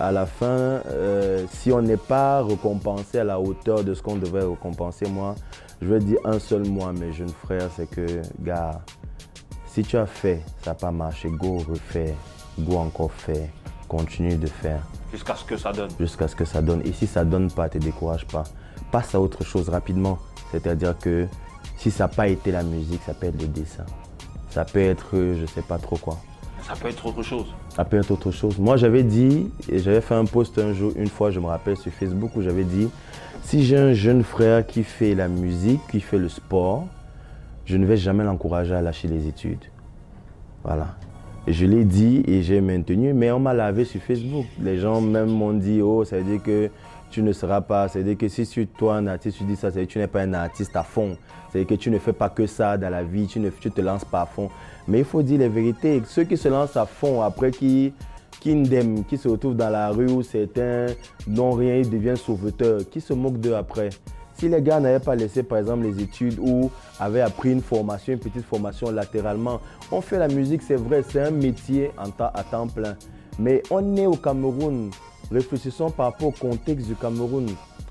à 0.00 0.10
la 0.10 0.26
fin, 0.26 0.46
euh, 0.46 1.44
si 1.50 1.72
on 1.72 1.82
n'est 1.82 1.96
pas 1.96 2.42
récompensé 2.42 3.18
à 3.18 3.24
la 3.24 3.38
hauteur 3.38 3.84
de 3.84 3.94
ce 3.94 4.02
qu'on 4.02 4.16
devrait 4.16 4.44
récompenser, 4.44 5.06
moi, 5.08 5.34
je 5.80 5.86
vais 5.86 5.98
dire 5.98 6.18
un 6.24 6.38
seul 6.38 6.68
mot 6.68 6.84
à 6.84 6.92
mes 6.92 7.12
jeunes 7.12 7.32
frères, 7.44 7.68
c'est 7.76 7.88
que, 7.88 8.22
gars, 8.40 8.82
si 9.66 9.82
tu 9.82 9.96
as 9.96 10.06
fait, 10.06 10.40
ça 10.62 10.70
n'a 10.70 10.74
pas 10.74 10.90
marché, 10.90 11.28
go 11.28 11.58
refaire, 11.68 12.14
go 12.58 12.76
encore 12.76 13.12
faire, 13.12 13.48
continue 13.88 14.36
de 14.36 14.46
faire. 14.46 14.80
Jusqu'à 15.12 15.34
ce 15.34 15.44
que 15.44 15.56
ça 15.56 15.72
donne. 15.72 15.90
Jusqu'à 15.98 16.28
ce 16.28 16.36
que 16.36 16.44
ça 16.44 16.62
donne. 16.62 16.82
Et 16.84 16.92
si 16.92 17.06
ça 17.06 17.24
ne 17.24 17.30
donne 17.30 17.50
pas, 17.50 17.64
ne 17.64 17.68
te 17.68 17.78
décourage 17.78 18.26
pas. 18.26 18.44
Passe 18.90 19.14
à 19.14 19.20
autre 19.20 19.44
chose 19.44 19.68
rapidement. 19.68 20.18
C'est-à-dire 20.52 20.96
que 20.98 21.26
si 21.76 21.90
ça 21.90 22.04
n'a 22.04 22.08
pas 22.08 22.28
été 22.28 22.52
la 22.52 22.62
musique, 22.62 23.02
ça 23.04 23.14
peut 23.14 23.26
être 23.26 23.40
le 23.40 23.48
dessin. 23.48 23.84
Ça 24.50 24.64
peut 24.64 24.80
être 24.80 25.08
je 25.12 25.42
ne 25.42 25.46
sais 25.46 25.62
pas 25.62 25.78
trop 25.78 25.96
quoi. 25.96 26.18
Ça 26.66 26.74
peut 26.74 26.88
être 26.88 27.04
autre 27.04 27.22
chose. 27.22 27.52
Ça 27.68 27.84
peut 27.84 27.98
être 27.98 28.10
autre 28.10 28.30
chose. 28.30 28.58
Moi, 28.58 28.76
j'avais 28.78 29.02
dit, 29.02 29.50
et 29.68 29.80
j'avais 29.80 30.00
fait 30.00 30.14
un 30.14 30.24
post 30.24 30.58
un 30.58 30.72
jour, 30.72 30.92
une 30.96 31.08
fois, 31.08 31.30
je 31.30 31.38
me 31.38 31.46
rappelle, 31.46 31.76
sur 31.76 31.92
Facebook, 31.92 32.30
où 32.36 32.42
j'avais 32.42 32.64
dit, 32.64 32.88
si 33.44 33.62
j'ai 33.62 33.76
un 33.76 33.92
jeune 33.92 34.22
frère 34.22 34.66
qui 34.66 34.82
fait 34.82 35.14
la 35.14 35.28
musique, 35.28 35.80
qui 35.90 36.00
fait 36.00 36.18
le 36.18 36.28
sport, 36.28 36.86
je 37.66 37.76
ne 37.76 37.84
vais 37.84 37.96
jamais 37.96 38.24
l'encourager 38.24 38.74
à 38.74 38.80
lâcher 38.80 39.06
les 39.06 39.28
études. 39.28 39.64
Voilà. 40.64 40.96
Je 41.46 41.66
l'ai 41.66 41.84
dit 41.84 42.22
et 42.26 42.42
j'ai 42.42 42.62
maintenu, 42.62 43.12
mais 43.12 43.30
on 43.30 43.38
m'a 43.38 43.52
lavé 43.52 43.84
sur 43.84 44.00
Facebook. 44.00 44.46
Les 44.62 44.78
gens 44.78 45.02
même 45.02 45.28
m'ont 45.28 45.52
dit, 45.52 45.82
oh, 45.82 46.04
ça 46.04 46.16
veut 46.16 46.24
dire 46.24 46.42
que 46.42 46.70
tu 47.10 47.22
ne 47.22 47.32
seras 47.32 47.60
pas. 47.60 47.86
C'est-à-dire 47.88 48.16
que 48.16 48.28
si 48.28 48.46
tu, 48.46 48.66
toi, 48.66 48.96
un 48.96 49.06
artiste, 49.06 49.36
tu 49.36 49.44
dis 49.44 49.56
ça, 49.56 49.70
c'est 49.70 49.86
que 49.86 49.92
tu 49.92 49.98
n'es 49.98 50.06
pas 50.06 50.22
un 50.22 50.32
artiste 50.32 50.74
à 50.74 50.82
fond. 50.82 51.18
C'est-à-dire 51.50 51.68
que 51.68 51.74
tu 51.74 51.90
ne 51.90 51.98
fais 51.98 52.14
pas 52.14 52.30
que 52.30 52.46
ça 52.46 52.78
dans 52.78 52.90
la 52.90 53.04
vie, 53.04 53.26
tu 53.26 53.40
ne 53.40 53.50
tu 53.50 53.70
te 53.70 53.80
lances 53.82 54.06
pas 54.06 54.22
à 54.22 54.26
fond. 54.26 54.48
Mais 54.88 55.00
il 55.00 55.04
faut 55.04 55.22
dire 55.22 55.38
les 55.38 55.48
vérités. 55.48 56.02
Ceux 56.06 56.24
qui 56.24 56.38
se 56.38 56.48
lancent 56.48 56.78
à 56.78 56.86
fond, 56.86 57.20
après 57.20 57.50
qui, 57.50 57.92
qui 59.08 59.16
se 59.16 59.26
retrouvent 59.26 59.56
dans 59.56 59.70
la 59.70 59.88
rue 59.88 60.10
où 60.10 60.22
certains 60.22 60.86
n'ont 61.26 61.52
rien, 61.52 61.76
ils 61.76 61.88
deviennent 61.88 62.16
sauveteurs, 62.16 62.80
qui 62.90 63.00
se 63.00 63.14
moquent 63.14 63.40
d'eux 63.40 63.54
après. 63.54 63.88
Si 64.36 64.48
les 64.48 64.60
gars 64.60 64.80
n'avaient 64.80 65.02
pas 65.02 65.14
laissé 65.14 65.42
par 65.42 65.58
exemple 65.58 65.84
les 65.84 66.02
études 66.02 66.38
ou 66.40 66.70
avaient 67.00 67.22
appris 67.22 67.52
une 67.52 67.62
formation, 67.62 68.12
une 68.12 68.18
petite 68.18 68.44
formation 68.44 68.90
latéralement, 68.90 69.60
on 69.90 70.02
fait 70.02 70.18
la 70.18 70.28
musique, 70.28 70.60
c'est 70.62 70.76
vrai, 70.76 71.02
c'est 71.08 71.20
un 71.20 71.30
métier 71.30 71.92
à 71.96 72.42
temps 72.42 72.66
plein. 72.66 72.96
Mais 73.38 73.62
on 73.70 73.96
est 73.96 74.06
au 74.06 74.16
Cameroun, 74.16 74.90
réfléchissons 75.32 75.90
par 75.90 76.06
rapport 76.06 76.28
au 76.28 76.32
contexte 76.32 76.86
du 76.86 76.96
Cameroun. 76.96 77.46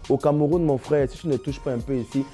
Au 0.09 0.17
Cameroun, 0.17 0.63
mon 0.63 0.77
frère, 0.77 1.09
si 1.09 1.17
tu 1.17 1.27
ne 1.29 1.37
touches 1.37 1.61
pas 1.61 1.71
un 1.71 1.79
peu 1.79 1.95
ici, 1.95 2.25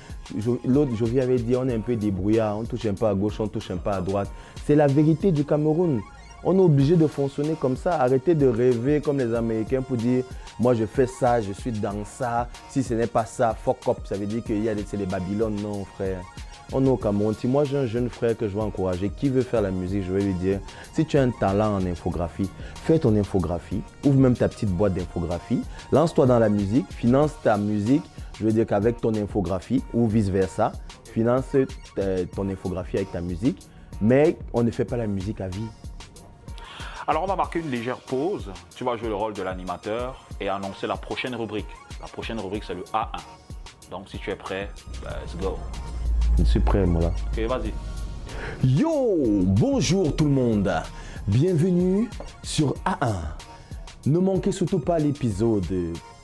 l'autre 0.65 0.91
je 0.95 1.19
avait 1.19 1.37
dit 1.37 1.55
on 1.55 1.69
est 1.69 1.75
un 1.75 1.79
peu 1.79 1.95
débrouillard, 1.95 2.57
on 2.57 2.63
touche 2.63 2.85
un 2.85 2.95
peu 2.95 3.05
à 3.05 3.13
gauche, 3.13 3.39
on 3.39 3.47
touche 3.47 3.71
un 3.71 3.77
peu 3.77 3.91
à 3.91 4.01
droite. 4.01 4.29
C'est 4.65 4.75
la 4.75 4.87
vérité 4.87 5.31
du 5.31 5.45
Cameroun. 5.45 6.01
On 6.43 6.55
est 6.57 6.61
obligé 6.61 6.95
de 6.95 7.07
fonctionner 7.07 7.55
comme 7.59 7.75
ça. 7.75 7.99
Arrêtez 8.01 8.35
de 8.35 8.47
rêver 8.47 9.01
comme 9.01 9.17
les 9.17 9.33
Américains 9.33 9.81
pour 9.81 9.97
dire 9.97 10.23
moi 10.59 10.73
je 10.73 10.85
fais 10.85 11.07
ça, 11.07 11.41
je 11.41 11.51
suis 11.53 11.71
dans 11.71 12.05
ça. 12.05 12.47
Si 12.69 12.83
ce 12.83 12.93
n'est 12.93 13.07
pas 13.07 13.25
ça, 13.25 13.55
fuck 13.55 13.87
up. 13.87 13.97
Ça 14.05 14.15
veut 14.15 14.25
dire 14.25 14.43
qu'il 14.43 14.63
y 14.63 14.69
a 14.69 14.73
c'est 14.85 14.97
les 14.97 15.05
Babylone. 15.05 15.55
Non, 15.61 15.85
frère. 15.85 16.21
On 16.71 16.85
est 16.85 16.89
au 16.89 16.97
Cameroun. 16.97 17.33
Si 17.33 17.47
moi 17.47 17.63
j'ai 17.63 17.77
un 17.77 17.87
jeune 17.87 18.09
frère 18.09 18.37
que 18.37 18.47
je 18.47 18.53
veux 18.53 18.61
encourager, 18.61 19.09
qui 19.09 19.29
veut 19.29 19.41
faire 19.41 19.61
la 19.61 19.71
musique, 19.71 20.03
je 20.05 20.13
vais 20.13 20.21
lui 20.21 20.33
dire 20.33 20.59
si 20.93 21.05
tu 21.05 21.17
as 21.17 21.23
un 21.23 21.31
talent 21.31 21.75
en 21.75 21.85
infographie, 21.85 22.49
fais 22.75 22.99
ton 22.99 23.15
infographie, 23.15 23.81
ouvre 24.05 24.19
même 24.19 24.35
ta 24.35 24.47
petite 24.47 24.69
boîte 24.69 24.93
d'infographie, 24.93 25.61
lance-toi 25.91 26.27
dans 26.27 26.39
la 26.39 26.49
musique, 26.49 26.85
finance 26.91 27.31
ta 27.43 27.57
musique. 27.57 28.03
Je 28.39 28.45
veux 28.45 28.51
dire 28.53 28.65
qu'avec 28.65 29.01
ton 29.01 29.13
infographie 29.15 29.83
ou 29.93 30.07
vice 30.07 30.29
versa, 30.29 30.71
finance 31.05 31.55
euh, 31.97 32.25
ton 32.35 32.47
infographie 32.47 32.97
avec 32.97 33.11
ta 33.11 33.19
musique, 33.19 33.67
mais 33.99 34.37
on 34.53 34.63
ne 34.63 34.71
fait 34.71 34.85
pas 34.85 34.95
la 34.95 35.07
musique 35.07 35.41
à 35.41 35.47
vie. 35.49 35.67
Alors 37.09 37.23
on 37.23 37.25
va 37.25 37.35
marquer 37.35 37.57
une 37.57 37.71
légère 37.71 37.97
pause. 37.97 38.51
Tu 38.75 38.83
vas 38.83 38.95
jouer 38.95 39.07
le 39.07 39.15
rôle 39.15 39.33
de 39.33 39.41
l'animateur 39.41 40.27
et 40.39 40.47
annoncer 40.47 40.85
la 40.85 40.95
prochaine 40.95 41.33
rubrique. 41.33 41.65
La 41.99 42.07
prochaine 42.07 42.39
rubrique 42.39 42.63
c'est 42.63 42.75
le 42.75 42.83
A1. 42.93 43.19
Donc 43.89 44.07
si 44.09 44.19
tu 44.19 44.29
es 44.29 44.35
prêt, 44.35 44.69
bah, 45.03 45.15
let's 45.19 45.35
go. 45.41 45.57
Je 46.37 46.43
suis 46.43 46.59
prêt, 46.59 46.85
moi 46.85 47.01
là. 47.01 47.11
Ok, 47.31 47.39
vas-y. 47.45 47.73
Yo, 48.63 49.41
bonjour 49.43 50.15
tout 50.15 50.25
le 50.25 50.29
monde. 50.29 50.71
Bienvenue 51.25 52.07
sur 52.43 52.75
A1. 52.85 53.15
Ne 54.05 54.19
manquez 54.19 54.51
surtout 54.51 54.77
pas 54.77 54.99
l'épisode 54.99 55.65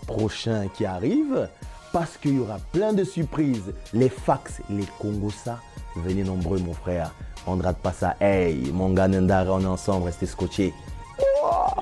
prochain 0.05 0.67
qui 0.67 0.85
arrive 0.85 1.49
parce 1.95 2.17
qu'il 2.17 2.35
y 2.35 2.39
aura 2.39 2.57
plein 2.73 2.91
de 2.91 3.05
surprises. 3.05 3.73
Les 3.93 4.09
fax, 4.09 4.61
les 4.69 4.83
Congosa, 4.99 5.61
venez 5.95 6.25
nombreux 6.25 6.59
mon 6.59 6.73
frère. 6.73 7.13
On 7.47 7.55
ne 7.55 7.63
rate 7.63 7.77
pas 7.77 7.93
ça. 7.93 8.17
Hey, 8.19 8.69
mon 8.73 8.89
gars 8.89 9.07
Nendara, 9.07 9.53
on 9.53 9.61
est 9.61 9.65
ensemble, 9.65 10.07
restez 10.07 10.25
scotchés. 10.25 10.73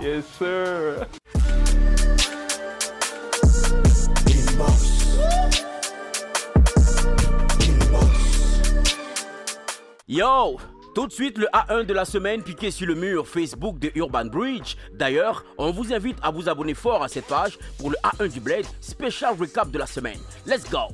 Yes 0.03 0.23
sir. 0.37 1.07
Yo 10.07 10.59
tout 10.93 11.07
de 11.07 11.11
suite, 11.11 11.37
le 11.37 11.47
A1 11.47 11.85
de 11.85 11.93
la 11.93 12.05
semaine 12.05 12.43
piqué 12.43 12.71
sur 12.71 12.87
le 12.87 12.95
mur 12.95 13.27
Facebook 13.27 13.79
de 13.79 13.91
Urban 13.95 14.25
Bridge. 14.25 14.75
D'ailleurs, 14.93 15.43
on 15.57 15.71
vous 15.71 15.93
invite 15.93 16.17
à 16.21 16.31
vous 16.31 16.47
abonner 16.49 16.73
fort 16.73 17.03
à 17.03 17.07
cette 17.07 17.25
page 17.25 17.57
pour 17.77 17.89
le 17.89 17.95
A1 18.03 18.31
du 18.31 18.39
Blade, 18.39 18.65
spécial 18.79 19.35
recap 19.39 19.71
de 19.71 19.79
la 19.79 19.87
semaine. 19.87 20.19
Let's 20.45 20.69
go! 20.69 20.89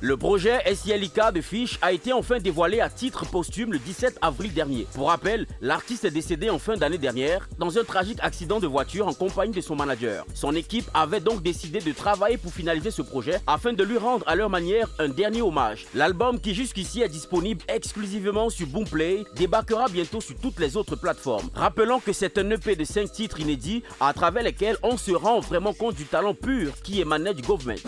Le 0.00 0.16
projet 0.16 0.60
SILIK 0.72 1.32
de 1.34 1.40
Fish 1.40 1.76
a 1.82 1.90
été 1.90 2.12
enfin 2.12 2.38
dévoilé 2.38 2.78
à 2.78 2.88
titre 2.88 3.26
posthume 3.26 3.72
le 3.72 3.80
17 3.80 4.18
avril 4.22 4.54
dernier. 4.54 4.86
Pour 4.94 5.08
rappel, 5.08 5.44
l'artiste 5.60 6.04
est 6.04 6.12
décédé 6.12 6.50
en 6.50 6.60
fin 6.60 6.76
d'année 6.76 6.98
dernière 6.98 7.48
dans 7.58 7.76
un 7.78 7.82
tragique 7.82 8.20
accident 8.22 8.60
de 8.60 8.68
voiture 8.68 9.08
en 9.08 9.12
compagnie 9.12 9.52
de 9.52 9.60
son 9.60 9.74
manager. 9.74 10.24
Son 10.34 10.54
équipe 10.54 10.88
avait 10.94 11.18
donc 11.18 11.42
décidé 11.42 11.80
de 11.80 11.90
travailler 11.90 12.36
pour 12.36 12.52
finaliser 12.52 12.92
ce 12.92 13.02
projet 13.02 13.40
afin 13.48 13.72
de 13.72 13.82
lui 13.82 13.98
rendre 13.98 14.22
à 14.28 14.36
leur 14.36 14.48
manière 14.48 14.88
un 15.00 15.08
dernier 15.08 15.42
hommage. 15.42 15.86
L'album 15.96 16.38
qui 16.38 16.54
jusqu'ici 16.54 17.02
est 17.02 17.08
disponible 17.08 17.64
exclusivement 17.66 18.50
sur 18.50 18.68
Boomplay 18.68 19.24
débarquera 19.34 19.88
bientôt 19.88 20.20
sur 20.20 20.36
toutes 20.36 20.60
les 20.60 20.76
autres 20.76 20.94
plateformes. 20.94 21.50
Rappelons 21.56 21.98
que 21.98 22.12
c'est 22.12 22.38
un 22.38 22.48
EP 22.50 22.76
de 22.76 22.84
5 22.84 23.10
titres 23.10 23.40
inédits 23.40 23.82
à 23.98 24.12
travers 24.12 24.44
lesquels 24.44 24.76
on 24.84 24.96
se 24.96 25.10
rend 25.10 25.40
vraiment 25.40 25.72
compte 25.72 25.96
du 25.96 26.04
talent 26.04 26.34
pur 26.34 26.70
qui 26.84 27.00
émanait 27.00 27.34
du 27.34 27.42
government. 27.42 27.78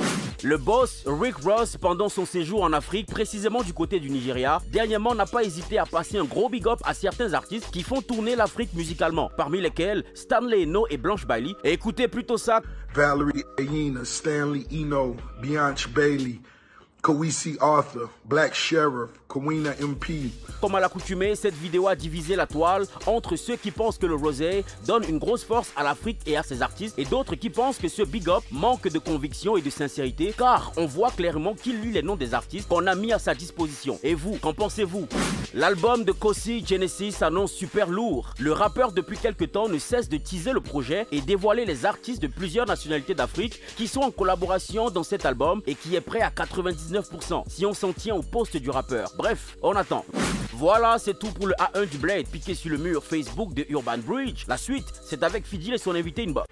Le 0.42 0.56
boss 0.56 1.04
Rick 1.06 1.36
Ross 1.44 1.76
pendant 1.76 1.99
son 2.08 2.24
séjour 2.24 2.62
en 2.62 2.72
Afrique, 2.72 3.06
précisément 3.06 3.62
du 3.62 3.72
côté 3.72 4.00
du 4.00 4.10
Nigeria, 4.10 4.60
dernièrement 4.72 5.14
n'a 5.14 5.26
pas 5.26 5.42
hésité 5.44 5.78
à 5.78 5.86
passer 5.86 6.18
un 6.18 6.24
gros 6.24 6.48
big 6.48 6.66
up 6.66 6.78
à 6.84 6.94
certains 6.94 7.34
artistes 7.34 7.70
qui 7.70 7.82
font 7.82 8.00
tourner 8.00 8.36
l'Afrique 8.36 8.72
musicalement, 8.74 9.30
parmi 9.36 9.60
lesquels 9.60 10.04
Stanley 10.14 10.64
Eno 10.64 10.86
et 10.90 10.96
Blanche 10.96 11.26
Bailey. 11.26 11.54
Et 11.64 11.72
écoutez 11.72 12.08
plutôt 12.08 12.38
ça. 12.38 12.62
Valerie 12.94 13.44
Ayina, 13.58 14.04
Stanley 14.04 14.64
Eno, 14.72 15.16
Beyonce 15.42 15.88
Bailey, 15.88 16.40
Kawisi 17.02 17.56
Arthur, 17.60 18.10
Black 18.26 18.54
Sheriff, 18.54 19.10
Kawina 19.28 19.70
MP. 19.80 20.30
Comme 20.60 20.74
à 20.74 20.80
l'accoutumée, 20.80 21.34
cette 21.34 21.54
vidéo 21.54 21.88
a 21.88 21.96
divisé 21.96 22.36
la 22.36 22.46
toile 22.46 22.86
entre 23.06 23.36
ceux 23.36 23.56
qui 23.56 23.70
pensent 23.70 23.96
que 23.96 24.06
le 24.06 24.14
rosé 24.14 24.64
donne 24.86 25.04
une 25.08 25.18
grosse 25.18 25.44
force 25.44 25.72
à 25.76 25.82
l'Afrique 25.82 26.20
et 26.26 26.36
à 26.36 26.42
ses 26.42 26.60
artistes 26.60 26.98
et 26.98 27.06
d'autres 27.06 27.36
qui 27.36 27.48
pensent 27.48 27.78
que 27.78 27.88
ce 27.88 28.02
big 28.02 28.28
up 28.28 28.42
manque 28.50 28.88
de 28.88 28.98
conviction 28.98 29.56
et 29.56 29.62
de 29.62 29.70
sincérité 29.70 30.34
car 30.36 30.72
on 30.76 30.84
voit 30.84 31.10
clairement 31.10 31.54
qu'il 31.54 31.80
lit 31.80 31.92
les 31.92 32.02
noms 32.02 32.16
des 32.16 32.34
artistes 32.34 32.68
qu'on 32.68 32.86
a 32.86 32.94
mis 32.94 33.12
à 33.12 33.18
sa 33.18 33.34
disposition. 33.34 33.98
Et 34.02 34.14
vous, 34.14 34.36
qu'en 34.36 34.52
pensez-vous? 34.52 35.06
L'album 35.54 36.04
de 36.04 36.12
Kosi 36.12 36.64
Genesis 36.66 37.12
s'annonce 37.12 37.52
super 37.52 37.88
lourd. 37.88 38.34
Le 38.38 38.52
rappeur 38.52 38.92
depuis 38.92 39.16
quelques 39.16 39.52
temps 39.52 39.68
ne 39.68 39.78
cesse 39.78 40.08
de 40.08 40.18
teaser 40.18 40.52
le 40.52 40.60
projet 40.60 41.06
et 41.12 41.20
dévoiler 41.22 41.64
les 41.64 41.86
artistes 41.86 42.22
de 42.22 42.26
plusieurs 42.26 42.66
nationalités 42.66 43.14
d'Afrique 43.14 43.60
qui 43.76 43.88
sont 43.88 44.02
en 44.02 44.10
collaboration 44.10 44.90
dans 44.90 45.02
cet 45.02 45.24
album 45.24 45.62
et 45.66 45.74
qui 45.74 45.96
est 45.96 46.00
prêt 46.00 46.20
à 46.20 46.30
99% 46.90 47.44
si 47.48 47.66
on 47.66 47.74
s'en 47.74 47.92
tient 47.92 48.14
au 48.14 48.22
poste 48.22 48.56
du 48.56 48.70
rappeur. 48.70 49.10
Bref, 49.16 49.56
on 49.62 49.74
attend. 49.76 50.04
Voilà, 50.52 50.98
c'est 50.98 51.18
tout 51.18 51.30
pour 51.30 51.46
le 51.46 51.54
A1 51.54 51.88
du 51.88 51.98
Blade 51.98 52.26
piqué 52.26 52.54
sur 52.54 52.70
le 52.70 52.78
mur 52.78 53.02
Facebook 53.04 53.54
de 53.54 53.64
Urban 53.68 53.98
Bridge. 53.98 54.44
La 54.48 54.56
suite, 54.56 54.86
c'est 55.02 55.22
avec 55.22 55.46
Fidil 55.46 55.74
et 55.74 55.78
son 55.78 55.94
invité 55.94 56.24
Inbox. 56.24 56.46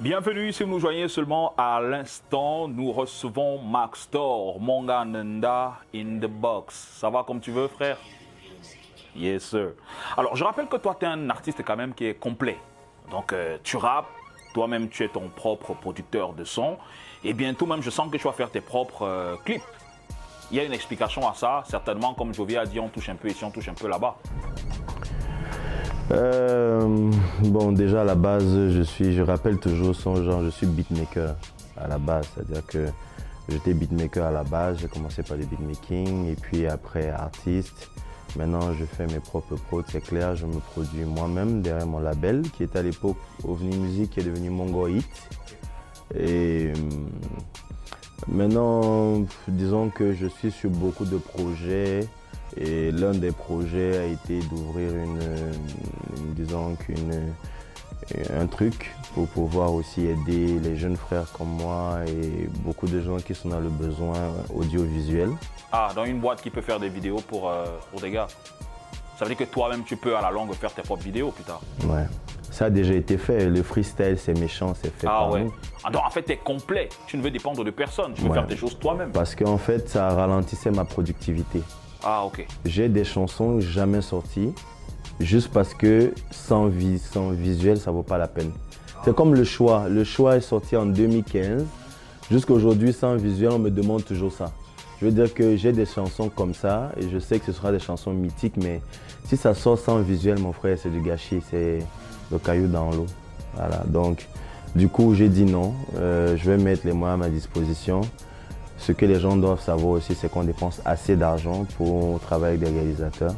Bienvenue 0.00 0.52
si 0.52 0.62
vous 0.64 0.70
nous 0.70 0.78
joignez 0.80 1.08
seulement 1.08 1.54
à 1.56 1.80
l'instant. 1.80 2.68
Nous 2.68 2.92
recevons 2.92 3.58
Max 3.62 4.10
Thor, 4.10 4.60
Monga 4.60 5.04
Nenda 5.04 5.78
in 5.94 6.18
the 6.18 6.26
box. 6.26 6.74
Ça 6.98 7.08
va 7.08 7.24
comme 7.24 7.40
tu 7.40 7.50
veux, 7.50 7.68
frère? 7.68 7.96
Yes, 9.16 9.44
sir. 9.44 9.72
Alors, 10.16 10.34
je 10.36 10.44
rappelle 10.44 10.66
que 10.66 10.76
toi, 10.76 10.96
tu 10.98 11.06
es 11.06 11.08
un 11.08 11.30
artiste 11.30 11.62
quand 11.64 11.76
même 11.76 11.94
qui 11.94 12.06
est 12.06 12.14
complet. 12.14 12.58
Donc, 13.10 13.32
euh, 13.32 13.58
tu 13.62 13.76
rappes, 13.76 14.08
toi-même, 14.54 14.88
tu 14.88 15.04
es 15.04 15.08
ton 15.08 15.28
propre 15.28 15.74
producteur 15.74 16.32
de 16.32 16.44
son. 16.44 16.78
Et 17.22 17.32
bientôt 17.32 17.66
même, 17.66 17.82
je 17.82 17.90
sens 17.90 18.10
que 18.10 18.16
tu 18.16 18.24
vas 18.24 18.32
faire 18.32 18.50
tes 18.50 18.60
propres 18.60 19.02
euh, 19.02 19.36
clips. 19.44 19.62
Il 20.50 20.56
y 20.56 20.60
a 20.60 20.64
une 20.64 20.72
explication 20.72 21.28
à 21.28 21.34
ça. 21.34 21.62
Certainement, 21.66 22.14
comme 22.14 22.34
Jovi 22.34 22.56
a 22.56 22.66
dit, 22.66 22.80
on 22.80 22.88
touche 22.88 23.08
un 23.08 23.14
peu 23.14 23.28
ici, 23.28 23.44
on 23.44 23.50
touche 23.50 23.68
un 23.68 23.74
peu 23.74 23.88
là-bas. 23.88 24.16
Euh, 26.10 27.10
bon, 27.44 27.72
déjà 27.72 28.02
à 28.02 28.04
la 28.04 28.14
base, 28.14 28.44
je 28.44 28.82
suis, 28.82 29.14
je 29.14 29.22
rappelle 29.22 29.58
toujours 29.58 29.94
son 29.94 30.22
genre, 30.22 30.42
je 30.42 30.50
suis 30.50 30.66
beatmaker 30.66 31.34
à 31.78 31.88
la 31.88 31.96
base, 31.96 32.28
c'est-à-dire 32.34 32.66
que 32.66 32.88
j'étais 33.48 33.72
beatmaker 33.72 34.26
à 34.26 34.30
la 34.30 34.44
base, 34.44 34.80
j'ai 34.80 34.88
commencé 34.88 35.22
par 35.22 35.38
le 35.38 35.46
beatmaking 35.46 36.30
et 36.30 36.36
puis 36.36 36.66
après 36.66 37.08
artiste. 37.08 37.90
Maintenant, 38.36 38.72
je 38.74 38.84
fais 38.84 39.06
mes 39.06 39.20
propres 39.20 39.54
prods, 39.56 39.82
c'est 39.88 40.02
clair, 40.02 40.34
je 40.34 40.46
me 40.46 40.58
produis 40.58 41.04
moi-même 41.04 41.62
derrière 41.62 41.86
mon 41.86 42.00
label 42.00 42.42
qui 42.50 42.64
était 42.64 42.80
à 42.80 42.82
l'époque 42.82 43.16
OVNI 43.44 43.76
Music 43.78 44.10
qui 44.10 44.20
est 44.20 44.24
devenu 44.24 44.50
Mongo 44.50 44.88
Hit. 44.88 45.06
Et 46.16 46.66
euh, 46.66 46.74
maintenant, 48.28 49.24
disons 49.48 49.88
que 49.90 50.12
je 50.14 50.26
suis 50.26 50.50
sur 50.50 50.70
beaucoup 50.70 51.04
de 51.04 51.16
projets. 51.18 52.00
Et 52.56 52.92
l'un 52.92 53.12
des 53.12 53.32
projets 53.32 53.98
a 53.98 54.04
été 54.04 54.38
d'ouvrir 54.48 54.90
une, 54.94 55.20
une- 56.18 56.34
disons 56.34 56.76
qu'une, 56.76 57.32
un 58.38 58.46
truc 58.46 58.94
pour 59.14 59.26
pouvoir 59.28 59.72
aussi 59.72 60.06
aider 60.06 60.58
les 60.60 60.76
jeunes 60.76 60.96
frères 60.96 61.26
comme 61.36 61.48
moi 61.48 61.98
et 62.06 62.48
beaucoup 62.64 62.86
de 62.86 63.00
gens 63.00 63.16
qui 63.16 63.34
sont 63.34 63.48
dans 63.48 63.60
le 63.60 63.68
besoin 63.68 64.14
audiovisuel. 64.54 65.30
Ah, 65.72 65.90
dans 65.94 66.04
une 66.04 66.20
boîte 66.20 66.42
qui 66.42 66.50
peut 66.50 66.60
faire 66.60 66.78
des 66.80 66.88
vidéos 66.88 67.20
pour, 67.28 67.48
euh, 67.48 67.64
pour 67.90 68.00
des 68.00 68.10
gars. 68.10 68.26
Ça 69.18 69.24
veut 69.24 69.34
dire 69.34 69.46
que 69.46 69.52
toi-même, 69.52 69.84
tu 69.84 69.96
peux 69.96 70.16
à 70.16 70.20
la 70.20 70.30
longue 70.30 70.52
faire 70.54 70.72
tes 70.72 70.82
propres 70.82 71.02
vidéos 71.04 71.30
plus 71.30 71.44
tard. 71.44 71.60
Ouais. 71.88 72.04
Ça 72.50 72.66
a 72.66 72.70
déjà 72.70 72.94
été 72.94 73.16
fait. 73.18 73.46
Le 73.48 73.62
freestyle, 73.62 74.16
c'est 74.18 74.38
méchant, 74.38 74.74
c'est 74.80 74.92
fait 74.94 75.06
Ah 75.08 75.20
par 75.20 75.30
ouais. 75.32 75.44
nous. 75.44 75.54
Ah, 75.82 75.90
donc 75.90 76.02
en 76.06 76.10
fait, 76.10 76.22
tu 76.22 76.32
es 76.32 76.36
complet. 76.36 76.88
Tu 77.06 77.16
ne 77.16 77.22
veux 77.22 77.30
dépendre 77.30 77.64
de 77.64 77.70
personne. 77.70 78.12
Tu 78.14 78.22
veux 78.22 78.28
Ouais. 78.28 78.34
faire 78.34 78.46
tes 78.46 78.56
choses 78.56 78.78
toi-même. 78.78 79.10
Parce 79.10 79.34
qu'en 79.34 79.58
fait, 79.58 79.88
ça 79.88 80.08
ralentissait 80.14 80.70
ma 80.70 80.84
productivité. 80.84 81.60
Ah, 82.04 82.24
ok. 82.24 82.46
J'ai 82.64 82.88
des 82.88 83.04
chansons 83.04 83.60
jamais 83.60 84.02
sorties, 84.02 84.52
juste 85.20 85.48
parce 85.52 85.74
que 85.74 86.12
sans, 86.30 86.68
vi- 86.68 86.98
sans 86.98 87.30
visuel, 87.30 87.78
ça 87.78 87.90
vaut 87.90 88.02
pas 88.02 88.18
la 88.18 88.28
peine. 88.28 88.50
C'est 89.04 89.14
comme 89.14 89.34
le 89.34 89.44
choix. 89.44 89.88
Le 89.88 90.02
choix 90.04 90.36
est 90.36 90.40
sorti 90.40 90.76
en 90.76 90.86
2015. 90.86 91.64
Jusqu'aujourd'hui, 92.30 92.92
sans 92.92 93.16
visuel, 93.16 93.50
on 93.52 93.58
me 93.58 93.70
demande 93.70 94.04
toujours 94.04 94.32
ça. 94.32 94.52
Je 95.00 95.06
veux 95.06 95.12
dire 95.12 95.32
que 95.34 95.56
j'ai 95.56 95.72
des 95.72 95.84
chansons 95.86 96.28
comme 96.30 96.54
ça 96.54 96.92
et 96.98 97.08
je 97.10 97.18
sais 97.18 97.38
que 97.38 97.46
ce 97.46 97.52
sera 97.52 97.70
des 97.72 97.78
chansons 97.80 98.12
mythiques, 98.14 98.56
mais 98.56 98.80
si 99.26 99.36
ça 99.36 99.52
sort 99.54 99.78
sans 99.78 99.98
visuel, 99.98 100.38
mon 100.38 100.52
frère, 100.52 100.78
c'est 100.80 100.88
du 100.90 101.00
gâchis, 101.00 101.42
c'est 101.50 101.80
le 102.30 102.38
caillou 102.38 102.68
dans 102.68 102.90
l'eau. 102.90 103.06
Voilà, 103.56 103.82
donc 103.86 104.26
du 104.74 104.88
coup, 104.88 105.14
j'ai 105.14 105.28
dit 105.28 105.44
non. 105.44 105.74
Euh, 105.98 106.36
je 106.36 106.50
vais 106.50 106.56
mettre 106.56 106.86
les 106.86 106.92
moyens 106.92 107.20
à 107.20 107.24
ma 107.26 107.30
disposition. 107.30 108.00
Ce 108.76 108.92
que 108.92 109.06
les 109.06 109.18
gens 109.20 109.36
doivent 109.36 109.60
savoir 109.60 109.92
aussi, 109.92 110.14
c'est 110.14 110.30
qu'on 110.30 110.44
dépense 110.44 110.82
assez 110.84 111.16
d'argent 111.16 111.64
pour 111.76 112.20
travailler 112.20 112.56
avec 112.56 112.68
des 112.68 112.78
réalisateurs. 112.78 113.34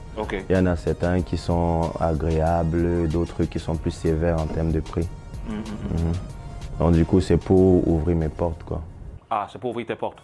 Il 0.49 0.57
y 0.57 0.59
en 0.59 0.67
a 0.67 0.77
certains 0.77 1.23
qui 1.23 1.37
sont 1.37 1.93
agréables, 2.01 3.09
d'autres 3.09 3.45
qui 3.45 3.59
sont 3.59 3.77
plus 3.77 3.93
sévères 3.93 4.41
en 4.41 4.47
termes 4.47 4.73
de 4.73 4.81
prix. 4.81 5.09
Mhm. 5.49 6.13
Donc 6.79 6.93
du 6.93 7.05
coup, 7.05 7.21
c'est 7.21 7.37
pour 7.37 7.87
ouvrir 7.87 8.17
mes 8.17 8.29
portes, 8.29 8.63
quoi. 8.65 8.81
Ah, 9.31 9.47
c'est 9.51 9.59
pour 9.59 9.71
ouvrir 9.71 9.87
tes 9.87 9.95
portes. 9.95 10.23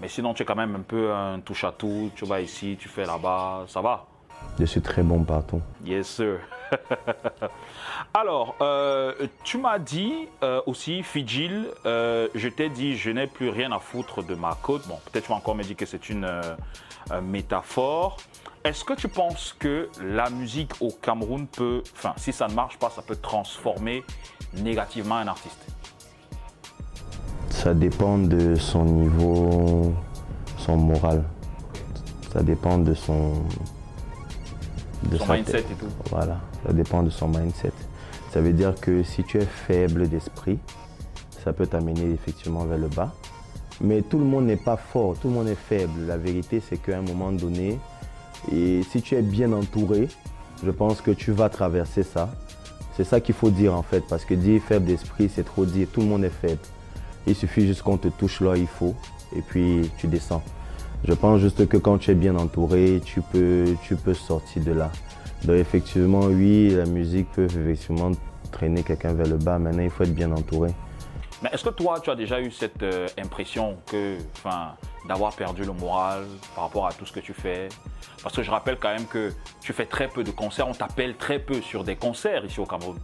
Mais 0.00 0.08
sinon, 0.08 0.32
tu 0.34 0.42
es 0.42 0.46
quand 0.46 0.56
même 0.56 0.74
un 0.74 0.80
peu 0.80 1.12
un 1.12 1.40
touche-à-tout. 1.40 2.10
Tu 2.14 2.24
vas 2.24 2.40
ici, 2.40 2.76
tu 2.78 2.88
fais 2.88 3.04
là-bas, 3.04 3.64
ça 3.68 3.80
va? 3.80 4.06
Je 4.58 4.64
suis 4.64 4.80
très 4.80 5.02
bon 5.02 5.22
partout. 5.22 5.60
Yes, 5.84 6.06
sir. 6.06 6.38
Alors, 8.14 8.56
euh, 8.60 9.14
tu 9.44 9.58
m'as 9.58 9.78
dit 9.78 10.28
euh, 10.42 10.60
aussi, 10.66 11.02
Fidjil, 11.02 11.66
euh, 11.86 12.28
je 12.34 12.48
t'ai 12.48 12.68
dit, 12.68 12.96
je 12.96 13.10
n'ai 13.10 13.26
plus 13.26 13.48
rien 13.48 13.72
à 13.72 13.78
foutre 13.78 14.22
de 14.22 14.34
ma 14.34 14.56
côte. 14.62 14.86
Bon, 14.88 14.98
peut-être 15.04 15.24
tu 15.24 15.30
vas 15.30 15.36
encore 15.36 15.54
me 15.54 15.62
dire 15.62 15.76
que 15.76 15.86
c'est 15.86 16.08
une 16.10 16.28
métaphore. 17.22 18.16
Est-ce 18.62 18.84
que 18.84 18.92
tu 18.92 19.08
penses 19.08 19.54
que 19.58 19.88
la 20.02 20.28
musique 20.28 20.72
au 20.80 20.90
Cameroun 20.90 21.46
peut, 21.46 21.82
enfin, 21.94 22.12
si 22.16 22.32
ça 22.32 22.46
ne 22.46 22.54
marche 22.54 22.78
pas, 22.78 22.90
ça 22.90 23.00
peut 23.00 23.16
transformer 23.16 24.04
négativement 24.54 25.16
un 25.16 25.28
artiste? 25.28 25.64
Ça 27.48 27.74
dépend 27.74 28.18
de 28.18 28.54
son 28.54 28.84
niveau, 28.84 29.94
son 30.58 30.76
moral. 30.76 31.24
Ça 32.32 32.42
dépend 32.42 32.78
de 32.78 32.94
son. 32.94 33.44
De 35.04 35.16
Son 35.16 35.32
mindset 35.32 35.60
et 35.60 35.74
tout. 35.78 35.86
Voilà, 36.10 36.40
ça 36.64 36.72
dépend 36.72 37.02
de 37.02 37.10
son 37.10 37.28
mindset. 37.28 37.72
Ça 38.32 38.40
veut 38.40 38.52
dire 38.52 38.74
que 38.80 39.02
si 39.02 39.24
tu 39.24 39.38
es 39.38 39.46
faible 39.46 40.08
d'esprit, 40.08 40.58
ça 41.42 41.52
peut 41.52 41.66
t'amener 41.66 42.10
effectivement 42.10 42.64
vers 42.64 42.78
le 42.78 42.88
bas. 42.88 43.12
Mais 43.80 44.02
tout 44.02 44.18
le 44.18 44.24
monde 44.24 44.46
n'est 44.46 44.56
pas 44.56 44.76
fort, 44.76 45.16
tout 45.18 45.28
le 45.28 45.34
monde 45.34 45.48
est 45.48 45.54
faible. 45.54 46.06
La 46.06 46.18
vérité, 46.18 46.62
c'est 46.66 46.76
qu'à 46.76 46.98
un 46.98 47.02
moment 47.02 47.32
donné, 47.32 47.78
et 48.52 48.82
si 48.90 49.00
tu 49.00 49.14
es 49.14 49.22
bien 49.22 49.52
entouré, 49.52 50.08
je 50.62 50.70
pense 50.70 51.00
que 51.00 51.10
tu 51.10 51.32
vas 51.32 51.48
traverser 51.48 52.02
ça. 52.02 52.30
C'est 52.96 53.04
ça 53.04 53.20
qu'il 53.20 53.34
faut 53.34 53.50
dire 53.50 53.74
en 53.74 53.82
fait, 53.82 54.04
parce 54.06 54.26
que 54.26 54.34
dire 54.34 54.60
faible 54.60 54.84
d'esprit, 54.84 55.30
c'est 55.34 55.44
trop 55.44 55.64
dire. 55.64 55.88
Tout 55.90 56.00
le 56.00 56.06
monde 56.06 56.24
est 56.24 56.28
faible. 56.28 56.60
Il 57.26 57.34
suffit 57.34 57.66
juste 57.66 57.82
qu'on 57.82 57.96
te 57.96 58.08
touche 58.08 58.40
là, 58.42 58.56
il 58.56 58.66
faut, 58.66 58.94
et 59.34 59.40
puis 59.40 59.90
tu 59.96 60.06
descends. 60.06 60.42
Je 61.04 61.12
pense 61.14 61.40
juste 61.40 61.66
que 61.66 61.76
quand 61.76 61.98
tu 61.98 62.10
es 62.10 62.14
bien 62.14 62.36
entouré, 62.36 63.00
tu 63.04 63.22
peux, 63.22 63.74
tu 63.82 63.96
peux 63.96 64.14
sortir 64.14 64.62
de 64.62 64.72
là. 64.72 64.90
Donc 65.44 65.56
effectivement, 65.56 66.20
oui, 66.20 66.70
la 66.70 66.84
musique 66.84 67.30
peut 67.32 67.44
effectivement 67.44 68.10
traîner 68.52 68.82
quelqu'un 68.82 69.14
vers 69.14 69.26
le 69.26 69.36
bas. 69.36 69.58
Maintenant, 69.58 69.82
il 69.82 69.90
faut 69.90 70.04
être 70.04 70.14
bien 70.14 70.30
entouré. 70.32 70.70
Mais 71.42 71.48
est-ce 71.52 71.64
que 71.64 71.70
toi, 71.70 72.00
tu 72.00 72.10
as 72.10 72.14
déjà 72.16 72.38
eu 72.40 72.50
cette 72.50 72.82
euh, 72.82 73.06
impression 73.18 73.76
que, 73.90 74.18
enfin, 74.36 74.72
d'avoir 75.08 75.32
perdu 75.32 75.62
le 75.64 75.72
moral 75.72 76.24
par 76.54 76.64
rapport 76.64 76.86
à 76.86 76.92
tout 76.92 77.06
ce 77.06 77.12
que 77.12 77.20
tu 77.20 77.32
fais? 77.32 77.70
Parce 78.22 78.36
que 78.36 78.42
je 78.42 78.50
rappelle 78.50 78.76
quand 78.78 78.92
même 78.94 79.06
que 79.06 79.32
tu 79.62 79.72
fais 79.72 79.86
très 79.86 80.08
peu 80.08 80.22
de 80.22 80.30
concerts, 80.30 80.68
on 80.68 80.74
t'appelle 80.74 81.16
très 81.16 81.38
peu 81.38 81.62
sur 81.62 81.82
des 81.82 81.96
concerts 81.96 82.44
ici 82.44 82.60
au 82.60 82.66
Cameroun. 82.66 82.98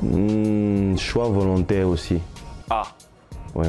Hmm, 0.00 0.96
choix 0.96 1.28
volontaire 1.28 1.88
aussi. 1.88 2.18
Ah, 2.70 2.84
Oui. 3.54 3.66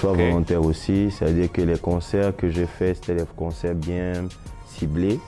Choix 0.00 0.12
Ok. 0.12 0.18
volontaire 0.18 0.64
aussi, 0.64 1.10
c'est-à-dire 1.10 1.52
que 1.52 1.60
les 1.60 1.78
concerts 1.78 2.34
que 2.36 2.48
j'ai 2.48 2.66
faits, 2.66 2.96
c'était 2.96 3.20
des 3.22 3.28
concerts 3.36 3.74
bien 3.74 4.12
ciblés. 4.66 5.20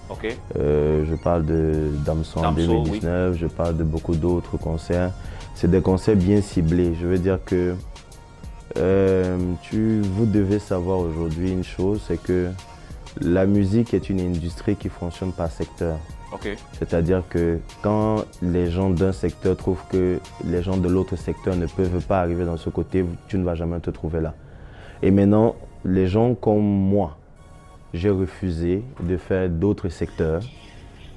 Euh, 0.57 1.05
je 1.09 1.15
parle 1.15 1.45
de 1.45 1.91
Damso 2.07 2.39
en 2.39 2.43
Damso, 2.43 2.67
2019, 2.85 3.37
je 3.37 3.47
parle 3.47 3.77
de 3.77 3.85
beaucoup 3.85 4.15
d'autres 4.15 4.57
concerts. 4.57 5.13
C'est 5.55 5.71
des 5.71 5.83
concerts 5.83 6.17
bien 6.17 6.41
ciblés. 6.41 6.95
Je 7.01 7.07
veux 7.07 7.19
dire 7.19 7.39
que 7.45 7.75
euh, 8.79 9.37
tu, 9.63 10.01
vous 10.01 10.25
devez 10.25 10.59
savoir 10.59 11.01
aujourd'hui 11.01 11.53
une 11.53 11.65
chose, 11.65 12.01
c'est 12.09 12.21
que 12.23 12.49
la 13.21 13.45
musique 13.45 13.93
est 13.93 14.09
une 14.09 14.21
industrie 14.21 14.77
qui 14.77 14.89
fonctionne 14.89 15.33
par 15.33 15.51
secteur. 15.51 15.97
C'est-à-dire 16.79 17.23
que 17.29 17.59
quand 17.83 18.25
les 18.41 18.71
gens 18.71 18.89
d'un 18.89 19.13
secteur 19.13 19.55
trouvent 19.55 19.85
que 19.91 20.19
les 20.45 20.63
gens 20.63 20.79
de 20.79 20.89
l'autre 20.89 21.17
secteur 21.17 21.57
ne 21.57 21.67
peuvent 21.67 22.03
pas 22.07 22.21
arriver 22.21 22.47
dans 22.47 22.57
ce 22.57 22.71
côté, 22.71 23.05
tu 23.29 23.37
ne 23.37 23.45
vas 23.45 23.55
jamais 23.55 23.79
te 23.81 23.91
trouver 23.91 24.23
là. 24.23 24.35
Et 25.03 25.11
maintenant, 25.11 25.57
les 25.85 26.07
gens 26.07 26.35
comme 26.35 26.63
moi, 26.63 27.17
j'ai 27.93 28.11
refusé 28.11 28.85
de 29.01 29.17
faire 29.17 29.49
d'autres 29.49 29.89
secteurs. 29.89 30.43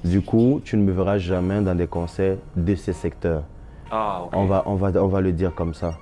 Du 0.04 0.20
coup, 0.20 0.60
tu 0.64 0.76
ne 0.76 0.82
me 0.82 0.92
verras 0.92 1.18
jamais 1.18 1.60
dans 1.60 1.74
des 1.74 1.86
concerts 1.86 2.36
de 2.56 2.74
ces 2.74 2.92
secteurs. 2.92 3.44
Ah. 3.90 4.24
On 4.32 4.46
va, 4.46 4.64
on 4.66 4.74
va, 4.74 4.90
on 5.02 5.06
va 5.06 5.20
le 5.20 5.32
dire 5.32 5.54
comme 5.54 5.72
ça. 5.72 5.96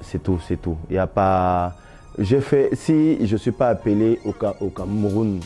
C'est 0.00 0.22
tout, 0.22 0.38
c'est 0.46 0.60
tout. 0.60 0.76
Il 0.88 0.94
n'y 0.94 0.98
a 0.98 1.06
pas. 1.06 1.74
Si 2.18 3.26
je 3.26 3.32
ne 3.32 3.38
suis 3.38 3.52
pas 3.52 3.68
appelé 3.68 4.18
au, 4.24 4.34
au 4.60 4.70
Cameroun, 4.70 5.40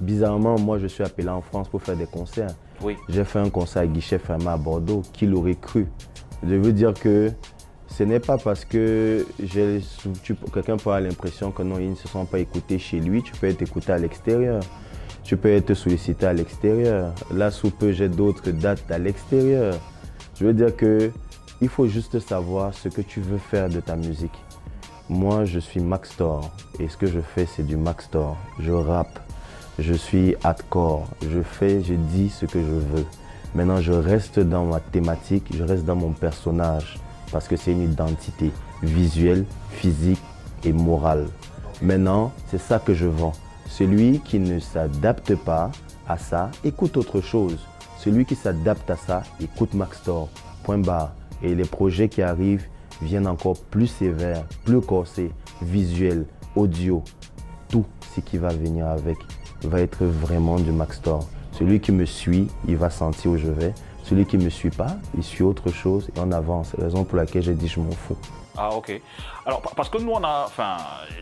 bizarrement, 0.00 0.58
moi, 0.58 0.78
je 0.78 0.86
suis 0.86 1.02
appelé 1.02 1.28
en 1.28 1.40
France 1.40 1.68
pour 1.68 1.82
faire 1.82 1.96
des 1.96 2.06
concerts. 2.06 2.54
Oui. 2.82 2.96
J'ai 3.08 3.24
fait 3.24 3.38
un 3.38 3.50
concert 3.50 3.82
à 3.82 3.86
guichet 3.86 4.18
fermé 4.18 4.48
à 4.48 4.56
Bordeaux. 4.56 5.02
Qui 5.12 5.26
l'aurait 5.26 5.56
cru 5.56 5.86
Je 6.46 6.54
veux 6.54 6.72
dire 6.72 6.94
que 6.94 7.30
ce 7.96 8.04
n'est 8.04 8.20
pas 8.20 8.38
parce 8.38 8.64
que 8.64 9.26
quelqu'un 10.54 10.76
peut 10.76 10.90
avoir 10.90 11.00
l'impression 11.00 11.50
que 11.50 11.62
non, 11.62 11.78
ils 11.78 11.90
ne 11.90 11.94
se 11.94 12.08
sont 12.08 12.24
pas 12.24 12.38
écoutés 12.38 12.78
chez 12.78 13.00
lui. 13.00 13.22
Tu 13.22 13.32
peux 13.32 13.48
être 13.48 13.62
écouté 13.62 13.92
à 13.92 13.98
l'extérieur. 13.98 14.62
Tu 15.24 15.36
peux 15.36 15.50
être 15.50 15.74
sollicité 15.74 16.26
à 16.26 16.32
l'extérieur. 16.32 17.12
Là, 17.32 17.50
sous 17.50 17.70
peu, 17.70 17.92
j'ai 17.92 18.08
d'autres 18.08 18.52
dates 18.52 18.90
à 18.90 18.98
l'extérieur. 18.98 19.74
Je 20.38 20.46
veux 20.46 20.54
dire 20.54 20.74
que 20.74 21.10
il 21.60 21.68
faut 21.68 21.86
juste 21.86 22.18
savoir 22.20 22.72
ce 22.72 22.88
que 22.88 23.02
tu 23.02 23.20
veux 23.20 23.38
faire 23.38 23.68
de 23.68 23.80
ta 23.80 23.96
musique. 23.96 24.38
Moi, 25.10 25.44
je 25.44 25.58
suis 25.58 25.80
Max 25.80 26.16
Thor 26.16 26.50
et 26.78 26.88
ce 26.88 26.96
que 26.96 27.06
je 27.06 27.20
fais, 27.20 27.44
c'est 27.44 27.66
du 27.66 27.76
Max 27.76 28.08
Thor. 28.08 28.36
Je 28.60 28.72
rappe, 28.72 29.18
je 29.78 29.92
suis 29.92 30.36
hardcore, 30.42 31.06
je 31.20 31.42
fais, 31.42 31.82
je 31.82 31.94
dis 31.94 32.30
ce 32.30 32.46
que 32.46 32.60
je 32.60 32.96
veux. 32.96 33.04
Maintenant, 33.54 33.80
je 33.80 33.92
reste 33.92 34.38
dans 34.38 34.64
ma 34.64 34.80
thématique, 34.80 35.48
je 35.52 35.64
reste 35.64 35.84
dans 35.84 35.96
mon 35.96 36.12
personnage 36.12 36.98
parce 37.32 37.48
que 37.48 37.56
c'est 37.56 37.72
une 37.72 37.82
identité 37.82 38.50
visuelle, 38.82 39.44
physique 39.70 40.20
et 40.64 40.72
morale. 40.72 41.28
Maintenant, 41.82 42.32
c'est 42.48 42.60
ça 42.60 42.78
que 42.78 42.94
je 42.94 43.06
vends. 43.06 43.32
Celui 43.66 44.20
qui 44.20 44.38
ne 44.38 44.58
s'adapte 44.58 45.34
pas 45.36 45.70
à 46.08 46.18
ça, 46.18 46.50
écoute 46.64 46.96
autre 46.96 47.20
chose. 47.20 47.58
Celui 47.98 48.24
qui 48.24 48.34
s'adapte 48.34 48.90
à 48.90 48.96
ça, 48.96 49.22
écoute 49.40 49.74
Max 49.74 50.02
Thor. 50.02 50.28
Point 50.64 50.78
barre. 50.78 51.12
Et 51.42 51.54
les 51.54 51.64
projets 51.64 52.08
qui 52.08 52.20
arrivent 52.22 52.66
viennent 53.00 53.26
encore 53.26 53.58
plus 53.58 53.86
sévères, 53.86 54.44
plus 54.64 54.80
corsés, 54.80 55.30
visuels, 55.62 56.26
audio. 56.56 57.02
Tout 57.68 57.86
ce 58.14 58.20
qui 58.20 58.36
va 58.36 58.48
venir 58.48 58.86
avec 58.86 59.16
va 59.62 59.80
être 59.80 60.04
vraiment 60.04 60.58
du 60.58 60.72
Max 60.72 61.00
Thor. 61.00 61.26
Celui 61.52 61.80
qui 61.80 61.92
me 61.92 62.04
suit, 62.04 62.48
il 62.66 62.76
va 62.76 62.90
sentir 62.90 63.32
où 63.32 63.36
je 63.36 63.48
vais. 63.48 63.72
Celui 64.10 64.26
qui 64.26 64.36
ne 64.38 64.42
me 64.44 64.50
suit 64.50 64.70
pas, 64.70 64.96
il 65.16 65.22
suit 65.22 65.44
autre 65.44 65.70
chose 65.70 66.08
et 66.16 66.18
on 66.18 66.32
avance. 66.32 66.70
C'est 66.72 66.78
la 66.78 66.86
raison 66.86 67.04
pour 67.04 67.16
laquelle 67.16 67.42
j'ai 67.44 67.54
dit 67.54 67.68
je 67.68 67.78
m'en 67.78 67.92
fous. 67.92 68.16
Ah, 68.58 68.74
ok. 68.74 69.00
Alors, 69.46 69.62
pa- 69.62 69.70
parce 69.76 69.88
que 69.88 69.98
nous, 69.98 70.10
on 70.10 70.24
a, 70.24 70.42
enfin, 70.46 70.78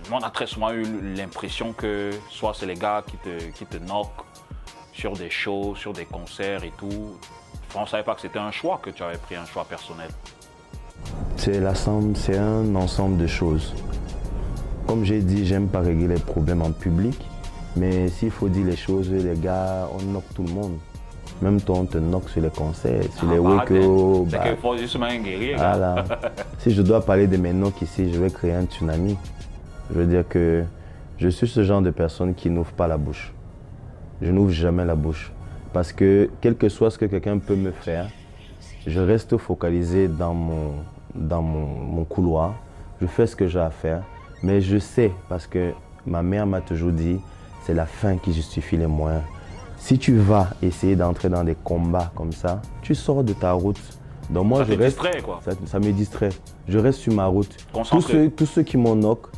nous, 0.09 0.17
on 0.17 0.21
a 0.23 0.31
très 0.31 0.47
souvent 0.47 0.73
eu 0.73 0.85
l'impression 1.15 1.75
que 1.75 2.11
soit 2.31 2.55
c'est 2.59 2.65
les 2.65 2.77
gars 2.77 3.05
qui 3.07 3.19
te, 3.19 3.45
qui 3.51 3.67
te 3.67 3.77
knockent 3.77 4.25
sur 4.95 5.13
des 5.13 5.29
shows, 5.29 5.75
sur 5.77 5.93
des 5.93 6.07
concerts 6.07 6.65
et 6.65 6.73
tout. 6.79 6.89
Enfin, 7.69 7.81
on 7.81 7.83
ne 7.83 7.87
savait 7.89 8.05
pas 8.05 8.15
que 8.15 8.23
c'était 8.23 8.39
un 8.39 8.51
choix, 8.51 8.81
que 8.83 8.89
tu 8.89 9.03
avais 9.03 9.19
pris 9.19 9.37
un 9.37 9.45
choix 9.45 9.67
personnel. 9.67 10.09
C'est 11.37 11.61
l'ensemble- 11.61 12.17
c'est 12.17 12.39
un 12.39 12.75
ensemble 12.75 13.19
de 13.19 13.27
choses. 13.27 13.75
Comme 14.87 15.05
j'ai 15.05 15.21
dit, 15.21 15.47
j'aime 15.47 15.69
pas 15.69 15.81
régler 15.81 16.09
les 16.09 16.21
problèmes 16.21 16.63
en 16.63 16.73
public, 16.73 17.21
mais 17.77 18.09
s'il 18.09 18.31
faut 18.31 18.49
dire 18.49 18.65
les 18.65 18.77
choses, 18.77 19.11
les 19.11 19.37
gars, 19.39 19.87
on 19.93 19.99
knock 20.03 20.25
tout 20.35 20.43
le 20.43 20.53
monde. 20.53 20.79
Même 21.41 21.61
toi, 21.61 21.77
on 21.79 21.85
te 21.85 21.99
knock 21.99 22.29
sur 22.29 22.43
les 22.43 22.51
concerts, 22.51 23.05
sur 23.17 23.29
les 23.31 23.37
Ah, 23.39 23.41
bah, 23.41 23.65
Weko. 23.71 24.27
C'est 24.29 24.37
bah, 24.37 24.49
qu'il 24.49 24.57
faut 24.57 24.77
justement 24.77 25.07
un 25.07 25.19
guerrier. 25.19 25.55
voilà. 25.55 26.05
si 26.59 26.73
je 26.73 26.83
dois 26.83 27.01
parler 27.01 27.27
de 27.27 27.37
mes 27.37 27.53
knocks 27.53 27.81
ici, 27.81 28.13
je 28.13 28.21
vais 28.21 28.31
créer 28.31 28.53
un 28.55 28.65
tsunami. 28.65 29.17
Je 29.91 29.99
veux 29.99 30.07
dire 30.07 30.27
que 30.29 30.65
je 31.17 31.29
suis 31.29 31.47
ce 31.49 31.63
genre 31.63 31.81
de 31.81 31.91
personne 31.91 32.35
qui 32.35 32.51
n'ouvre 32.51 32.73
pas 32.73 32.89
la 32.89 32.97
bouche. 32.97 33.33
Je 34.21 34.31
n'ouvre 34.33 34.51
jamais 34.51 34.85
la 34.85 34.97
bouche. 34.97 35.33
Parce 35.73 35.93
que 35.93 36.29
quel 36.41 36.57
que 36.57 36.69
soit 36.69 36.91
ce 36.91 36.99
que 36.99 37.05
quelqu'un 37.05 37.39
peut 37.39 37.55
me 37.55 37.71
faire, 37.71 38.09
je 38.87 39.01
reste 39.01 39.37
focalisé 39.37 40.09
dans 40.09 40.35
mon, 40.35 40.73
dans 41.15 41.43
mon, 41.43 41.67
mon 41.67 42.05
couloir. 42.05 42.55
Je 43.01 43.07
fais 43.07 43.27
ce 43.29 43.37
que 43.37 43.47
j'ai 43.47 43.61
à 43.61 43.71
faire. 43.71 44.03
Mais 44.43 44.61
je 44.61 44.79
sais, 44.79 45.13
parce 45.29 45.47
que 45.47 45.73
ma 46.05 46.23
mère 46.23 46.47
m'a 46.47 46.61
toujours 46.61 46.91
dit, 46.91 47.21
c'est 47.63 47.75
la 47.75 47.87
fin 47.87 48.17
qui 48.17 48.33
justifie 48.33 48.77
les 48.77 48.87
moyens. 48.87 49.23
Si 49.79 49.99
tu 49.99 50.17
vas 50.17 50.51
essayer 50.63 50.97
d'entrer 50.97 51.29
dans 51.29 51.45
des 51.45 51.55
combats 51.55 52.13
comme 52.15 52.33
ça, 52.33 52.61
tu 52.83 52.95
sors 52.95 53.25
de 53.25 53.33
ta 53.33 53.53
route. 53.53 53.81
Donc 54.31 54.47
moi, 54.47 54.59
Ça 54.59 54.65
je 54.67 54.73
te 54.75 54.79
reste, 54.79 54.97
distrait, 55.01 55.23
quoi. 55.23 55.41
Ça, 55.45 55.53
ça 55.67 55.79
me 55.79 55.91
distrait. 55.93 56.29
Je 56.69 56.79
reste 56.79 56.99
sur 57.01 57.15
ma 57.15 57.27
route. 57.27 57.49
Tous 57.91 58.01
ceux, 58.03 58.31
tous 58.31 58.47
ceux 58.47 58.63
qui 58.63 58.77
m'ont 58.77 58.95
knock, 58.95 59.29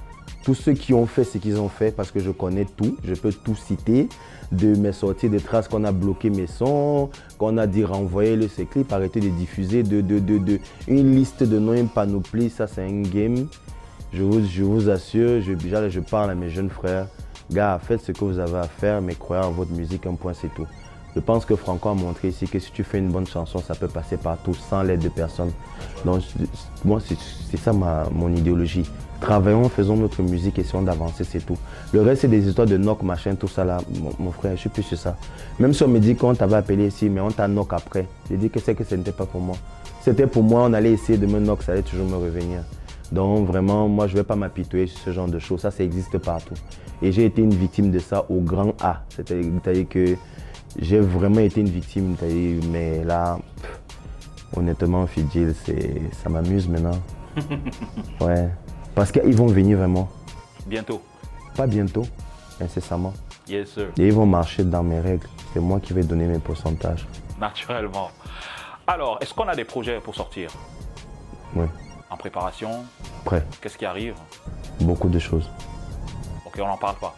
tous 0.42 0.54
ceux 0.54 0.72
qui 0.72 0.92
ont 0.94 1.06
fait 1.06 1.22
ce 1.22 1.38
qu'ils 1.38 1.60
ont 1.60 1.68
fait, 1.68 1.92
parce 1.94 2.10
que 2.10 2.18
je 2.18 2.30
connais 2.30 2.64
tout, 2.64 2.96
je 3.04 3.14
peux 3.14 3.32
tout 3.32 3.54
citer, 3.54 4.08
de 4.50 4.74
mes 4.74 4.90
sorties 4.92 5.28
de 5.28 5.38
traces 5.38 5.68
qu'on 5.68 5.84
a 5.84 5.92
bloqué 5.92 6.28
mes 6.30 6.48
sons, 6.48 7.10
qu'on 7.38 7.56
a 7.58 7.68
dit 7.68 7.84
renvoyer 7.84 8.34
le 8.34 8.48
ces 8.48 8.64
clips, 8.64 8.92
arrêter 8.92 9.20
de 9.20 9.28
diffuser, 9.28 9.84
de, 9.84 10.00
de, 10.00 10.18
de, 10.18 10.38
de- 10.38 10.58
une 10.88 11.14
liste 11.14 11.44
de 11.44 11.58
noms, 11.60 11.74
une 11.74 11.88
panoplie, 11.88 12.50
ça 12.50 12.66
c'est 12.66 12.82
un 12.82 13.02
game. 13.02 13.46
Je 14.12 14.24
vous, 14.24 14.44
je 14.44 14.64
vous 14.64 14.88
assure, 14.90 15.40
je, 15.40 15.52
je 15.88 16.00
parle 16.00 16.30
à 16.30 16.34
mes 16.34 16.50
jeunes 16.50 16.70
frères, 16.70 17.06
gars, 17.50 17.78
faites 17.82 18.00
ce 18.02 18.12
que 18.12 18.24
vous 18.24 18.38
avez 18.38 18.58
à 18.58 18.64
faire, 18.64 19.00
mais 19.00 19.14
croyez 19.14 19.44
en 19.44 19.50
votre 19.50 19.72
musique, 19.72 20.06
un 20.06 20.14
point 20.14 20.32
c'est 20.34 20.52
tout. 20.54 20.66
Je 21.14 21.20
pense 21.20 21.44
que 21.44 21.56
Franco 21.56 21.88
a 21.88 21.94
montré 21.94 22.28
ici 22.28 22.46
que 22.46 22.58
si 22.60 22.70
tu 22.70 22.84
fais 22.84 22.98
une 22.98 23.10
bonne 23.10 23.26
chanson, 23.26 23.58
ça 23.58 23.74
peut 23.74 23.88
passer 23.88 24.16
partout 24.16 24.54
sans 24.54 24.82
l'aide 24.82 25.00
de 25.00 25.08
personne. 25.08 25.50
Donc, 26.04 26.22
moi, 26.84 27.00
c'est 27.00 27.56
ça 27.56 27.72
ma, 27.72 28.04
mon 28.12 28.32
idéologie. 28.32 28.88
Travaillons, 29.20 29.68
faisons 29.68 29.96
notre 29.96 30.22
musique, 30.22 30.58
essayons 30.60 30.82
d'avancer, 30.82 31.24
c'est 31.24 31.44
tout. 31.44 31.58
Le 31.92 32.00
reste, 32.00 32.22
c'est 32.22 32.28
des 32.28 32.46
histoires 32.46 32.68
de 32.68 32.76
knock, 32.76 33.02
machin, 33.02 33.34
tout 33.34 33.48
ça 33.48 33.64
là. 33.64 33.78
Mon, 34.00 34.12
mon 34.18 34.30
frère, 34.30 34.52
je 34.52 34.60
suis 34.60 34.70
plus 34.70 34.84
sur 34.84 34.96
ça. 34.96 35.16
Même 35.58 35.74
si 35.74 35.82
on 35.82 35.88
me 35.88 35.98
dit 35.98 36.14
qu'on 36.14 36.34
t'avait 36.34 36.56
appelé 36.56 36.86
ici, 36.86 37.10
mais 37.10 37.20
on 37.20 37.30
t'a 37.30 37.48
knock 37.48 37.72
après. 37.72 38.06
J'ai 38.30 38.36
dit 38.36 38.48
que 38.48 38.60
c'est 38.60 38.76
que 38.76 38.84
ce 38.84 38.94
n'était 38.94 39.12
pas 39.12 39.26
pour 39.26 39.40
moi. 39.40 39.56
C'était 40.02 40.28
pour 40.28 40.44
moi, 40.44 40.62
on 40.64 40.72
allait 40.72 40.92
essayer 40.92 41.18
de 41.18 41.26
me 41.26 41.40
knock, 41.40 41.62
ça 41.64 41.72
allait 41.72 41.82
toujours 41.82 42.06
me 42.06 42.16
revenir. 42.16 42.60
Donc 43.12 43.46
vraiment, 43.46 43.88
moi, 43.88 44.06
je 44.06 44.12
ne 44.12 44.18
vais 44.18 44.24
pas 44.24 44.36
m'apitoyer 44.36 44.86
sur 44.86 45.00
ce 45.00 45.12
genre 45.12 45.28
de 45.28 45.38
choses. 45.38 45.60
Ça, 45.60 45.70
ça 45.70 45.82
existe 45.82 46.16
partout. 46.18 46.54
Et 47.02 47.12
j'ai 47.12 47.24
été 47.24 47.42
une 47.42 47.54
victime 47.54 47.90
de 47.90 47.98
ça 47.98 48.24
au 48.28 48.40
grand 48.40 48.74
A. 48.82 49.02
C'est-à-dire 49.08 49.88
que 49.88 50.16
j'ai 50.78 51.00
vraiment 51.00 51.40
été 51.40 51.60
une 51.60 51.68
victime. 51.68 52.16
Mais 52.70 53.02
là, 53.04 53.38
pff, 53.60 53.80
honnêtement, 54.56 55.06
Fidjil, 55.06 55.54
ça 56.12 56.28
m'amuse 56.28 56.68
maintenant. 56.68 56.98
ouais. 58.20 58.48
Parce 58.94 59.10
qu'ils 59.10 59.36
vont 59.36 59.46
venir 59.46 59.78
vraiment. 59.78 60.08
Bientôt. 60.66 61.00
Pas 61.56 61.66
bientôt, 61.66 62.06
incessamment. 62.60 63.12
Yes, 63.48 63.70
sir. 63.70 63.88
Et 63.98 64.06
ils 64.06 64.12
vont 64.12 64.26
marcher 64.26 64.62
dans 64.62 64.82
mes 64.82 65.00
règles. 65.00 65.26
C'est 65.52 65.60
moi 65.60 65.80
qui 65.80 65.92
vais 65.92 66.04
donner 66.04 66.26
mes 66.26 66.38
pourcentages. 66.38 67.06
Naturellement. 67.40 68.10
Alors, 68.86 69.18
est-ce 69.20 69.34
qu'on 69.34 69.48
a 69.48 69.56
des 69.56 69.64
projets 69.64 70.00
pour 70.00 70.14
sortir? 70.14 70.50
Oui. 71.56 71.66
En 72.10 72.16
préparation 72.16 72.70
Prêt. 73.24 73.44
Qu'est-ce 73.60 73.78
qui 73.78 73.86
arrive? 73.86 74.14
Beaucoup 74.80 75.08
de 75.08 75.18
choses. 75.18 75.48
Ok, 76.44 76.58
on 76.60 76.66
n'en 76.66 76.76
parle 76.76 76.96
pas. 76.96 77.14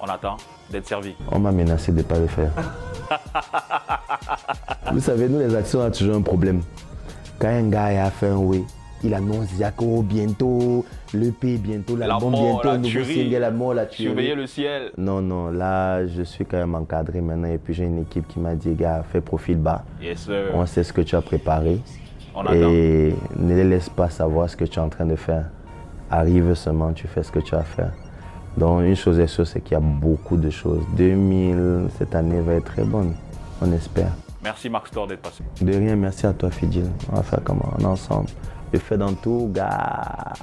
On 0.00 0.06
attend 0.06 0.36
d'être 0.70 0.86
servi. 0.88 1.14
On 1.30 1.38
m'a 1.38 1.52
menacé 1.52 1.92
de 1.92 1.98
ne 1.98 2.02
pas 2.02 2.18
le 2.18 2.26
faire. 2.26 2.50
Vous 4.92 5.00
savez, 5.00 5.28
nous, 5.28 5.38
les 5.38 5.54
actions, 5.54 5.80
on 5.80 5.84
a 5.84 5.90
toujours 5.90 6.16
un 6.16 6.22
problème. 6.22 6.62
Quand 7.38 7.48
un 7.48 7.68
gars 7.68 8.04
a 8.04 8.10
fait 8.10 8.28
un 8.28 8.36
oui, 8.36 8.64
il 9.04 9.14
annonce 9.14 9.56
Yako 9.58 10.02
bientôt, 10.02 10.84
l'EP 11.12 11.58
bientôt, 11.58 11.94
l'album 11.94 12.30
mort, 12.32 12.62
bientôt, 12.62 12.68
la 12.68 12.72
le 12.74 12.78
nouveau 12.78 13.04
single, 13.04 13.38
la 13.38 13.50
mort, 13.50 13.74
la 13.74 13.86
tuerie. 13.86 14.08
Surveiller 14.08 14.34
le 14.34 14.46
ciel. 14.46 14.92
Non, 14.96 15.20
non, 15.20 15.50
là, 15.50 16.06
je 16.06 16.22
suis 16.22 16.44
quand 16.44 16.56
même 16.56 16.74
encadré 16.74 17.20
maintenant 17.20 17.48
et 17.48 17.58
puis 17.58 17.74
j'ai 17.74 17.84
une 17.84 18.00
équipe 18.00 18.26
qui 18.26 18.40
m'a 18.40 18.54
dit, 18.54 18.74
gars, 18.74 19.04
fais 19.12 19.20
profil 19.20 19.58
bas. 19.58 19.84
Yes, 20.00 20.20
sir. 20.20 20.50
On 20.54 20.64
sait 20.66 20.82
ce 20.82 20.92
que 20.92 21.02
tu 21.02 21.14
as 21.14 21.22
préparé 21.22 21.78
On 22.34 22.40
attend. 22.42 22.52
et 22.54 23.14
ne 23.36 23.54
les 23.54 23.64
laisse 23.64 23.88
pas 23.88 24.10
savoir 24.10 24.48
ce 24.50 24.56
que 24.56 24.64
tu 24.64 24.78
es 24.78 24.82
en 24.82 24.88
train 24.88 25.06
de 25.06 25.16
faire. 25.16 25.46
Arrive 26.10 26.54
seulement, 26.54 26.92
tu 26.92 27.06
fais 27.06 27.22
ce 27.22 27.30
que 27.32 27.38
tu 27.38 27.54
as 27.54 27.58
à 27.58 27.62
faire. 27.62 27.92
Donc, 28.56 28.82
une 28.82 28.96
chose 28.96 29.18
est 29.18 29.26
sûre, 29.26 29.46
c'est 29.46 29.60
qu'il 29.60 29.72
y 29.72 29.76
a 29.76 29.80
beaucoup 29.80 30.36
de 30.36 30.50
choses. 30.50 30.82
2000, 30.96 31.88
cette 31.98 32.14
année 32.14 32.40
va 32.40 32.54
être 32.54 32.66
très 32.66 32.84
bonne, 32.84 33.14
on 33.60 33.72
espère. 33.72 34.12
Merci, 34.42 34.68
Mark 34.68 34.86
Store, 34.88 35.06
d'être 35.06 35.22
passé. 35.22 35.42
De 35.60 35.72
rien, 35.72 35.96
merci 35.96 36.26
à 36.26 36.32
toi, 36.32 36.50
Fidjil. 36.50 36.86
On 37.10 37.16
va 37.16 37.22
faire 37.22 37.40
comment? 37.42 37.72
On 37.78 37.82
est 37.82 37.86
ensemble. 37.86 38.28
Je 38.72 38.78
fais 38.78 38.98
dans 38.98 39.12
tout, 39.14 39.50
gars. 39.52 40.34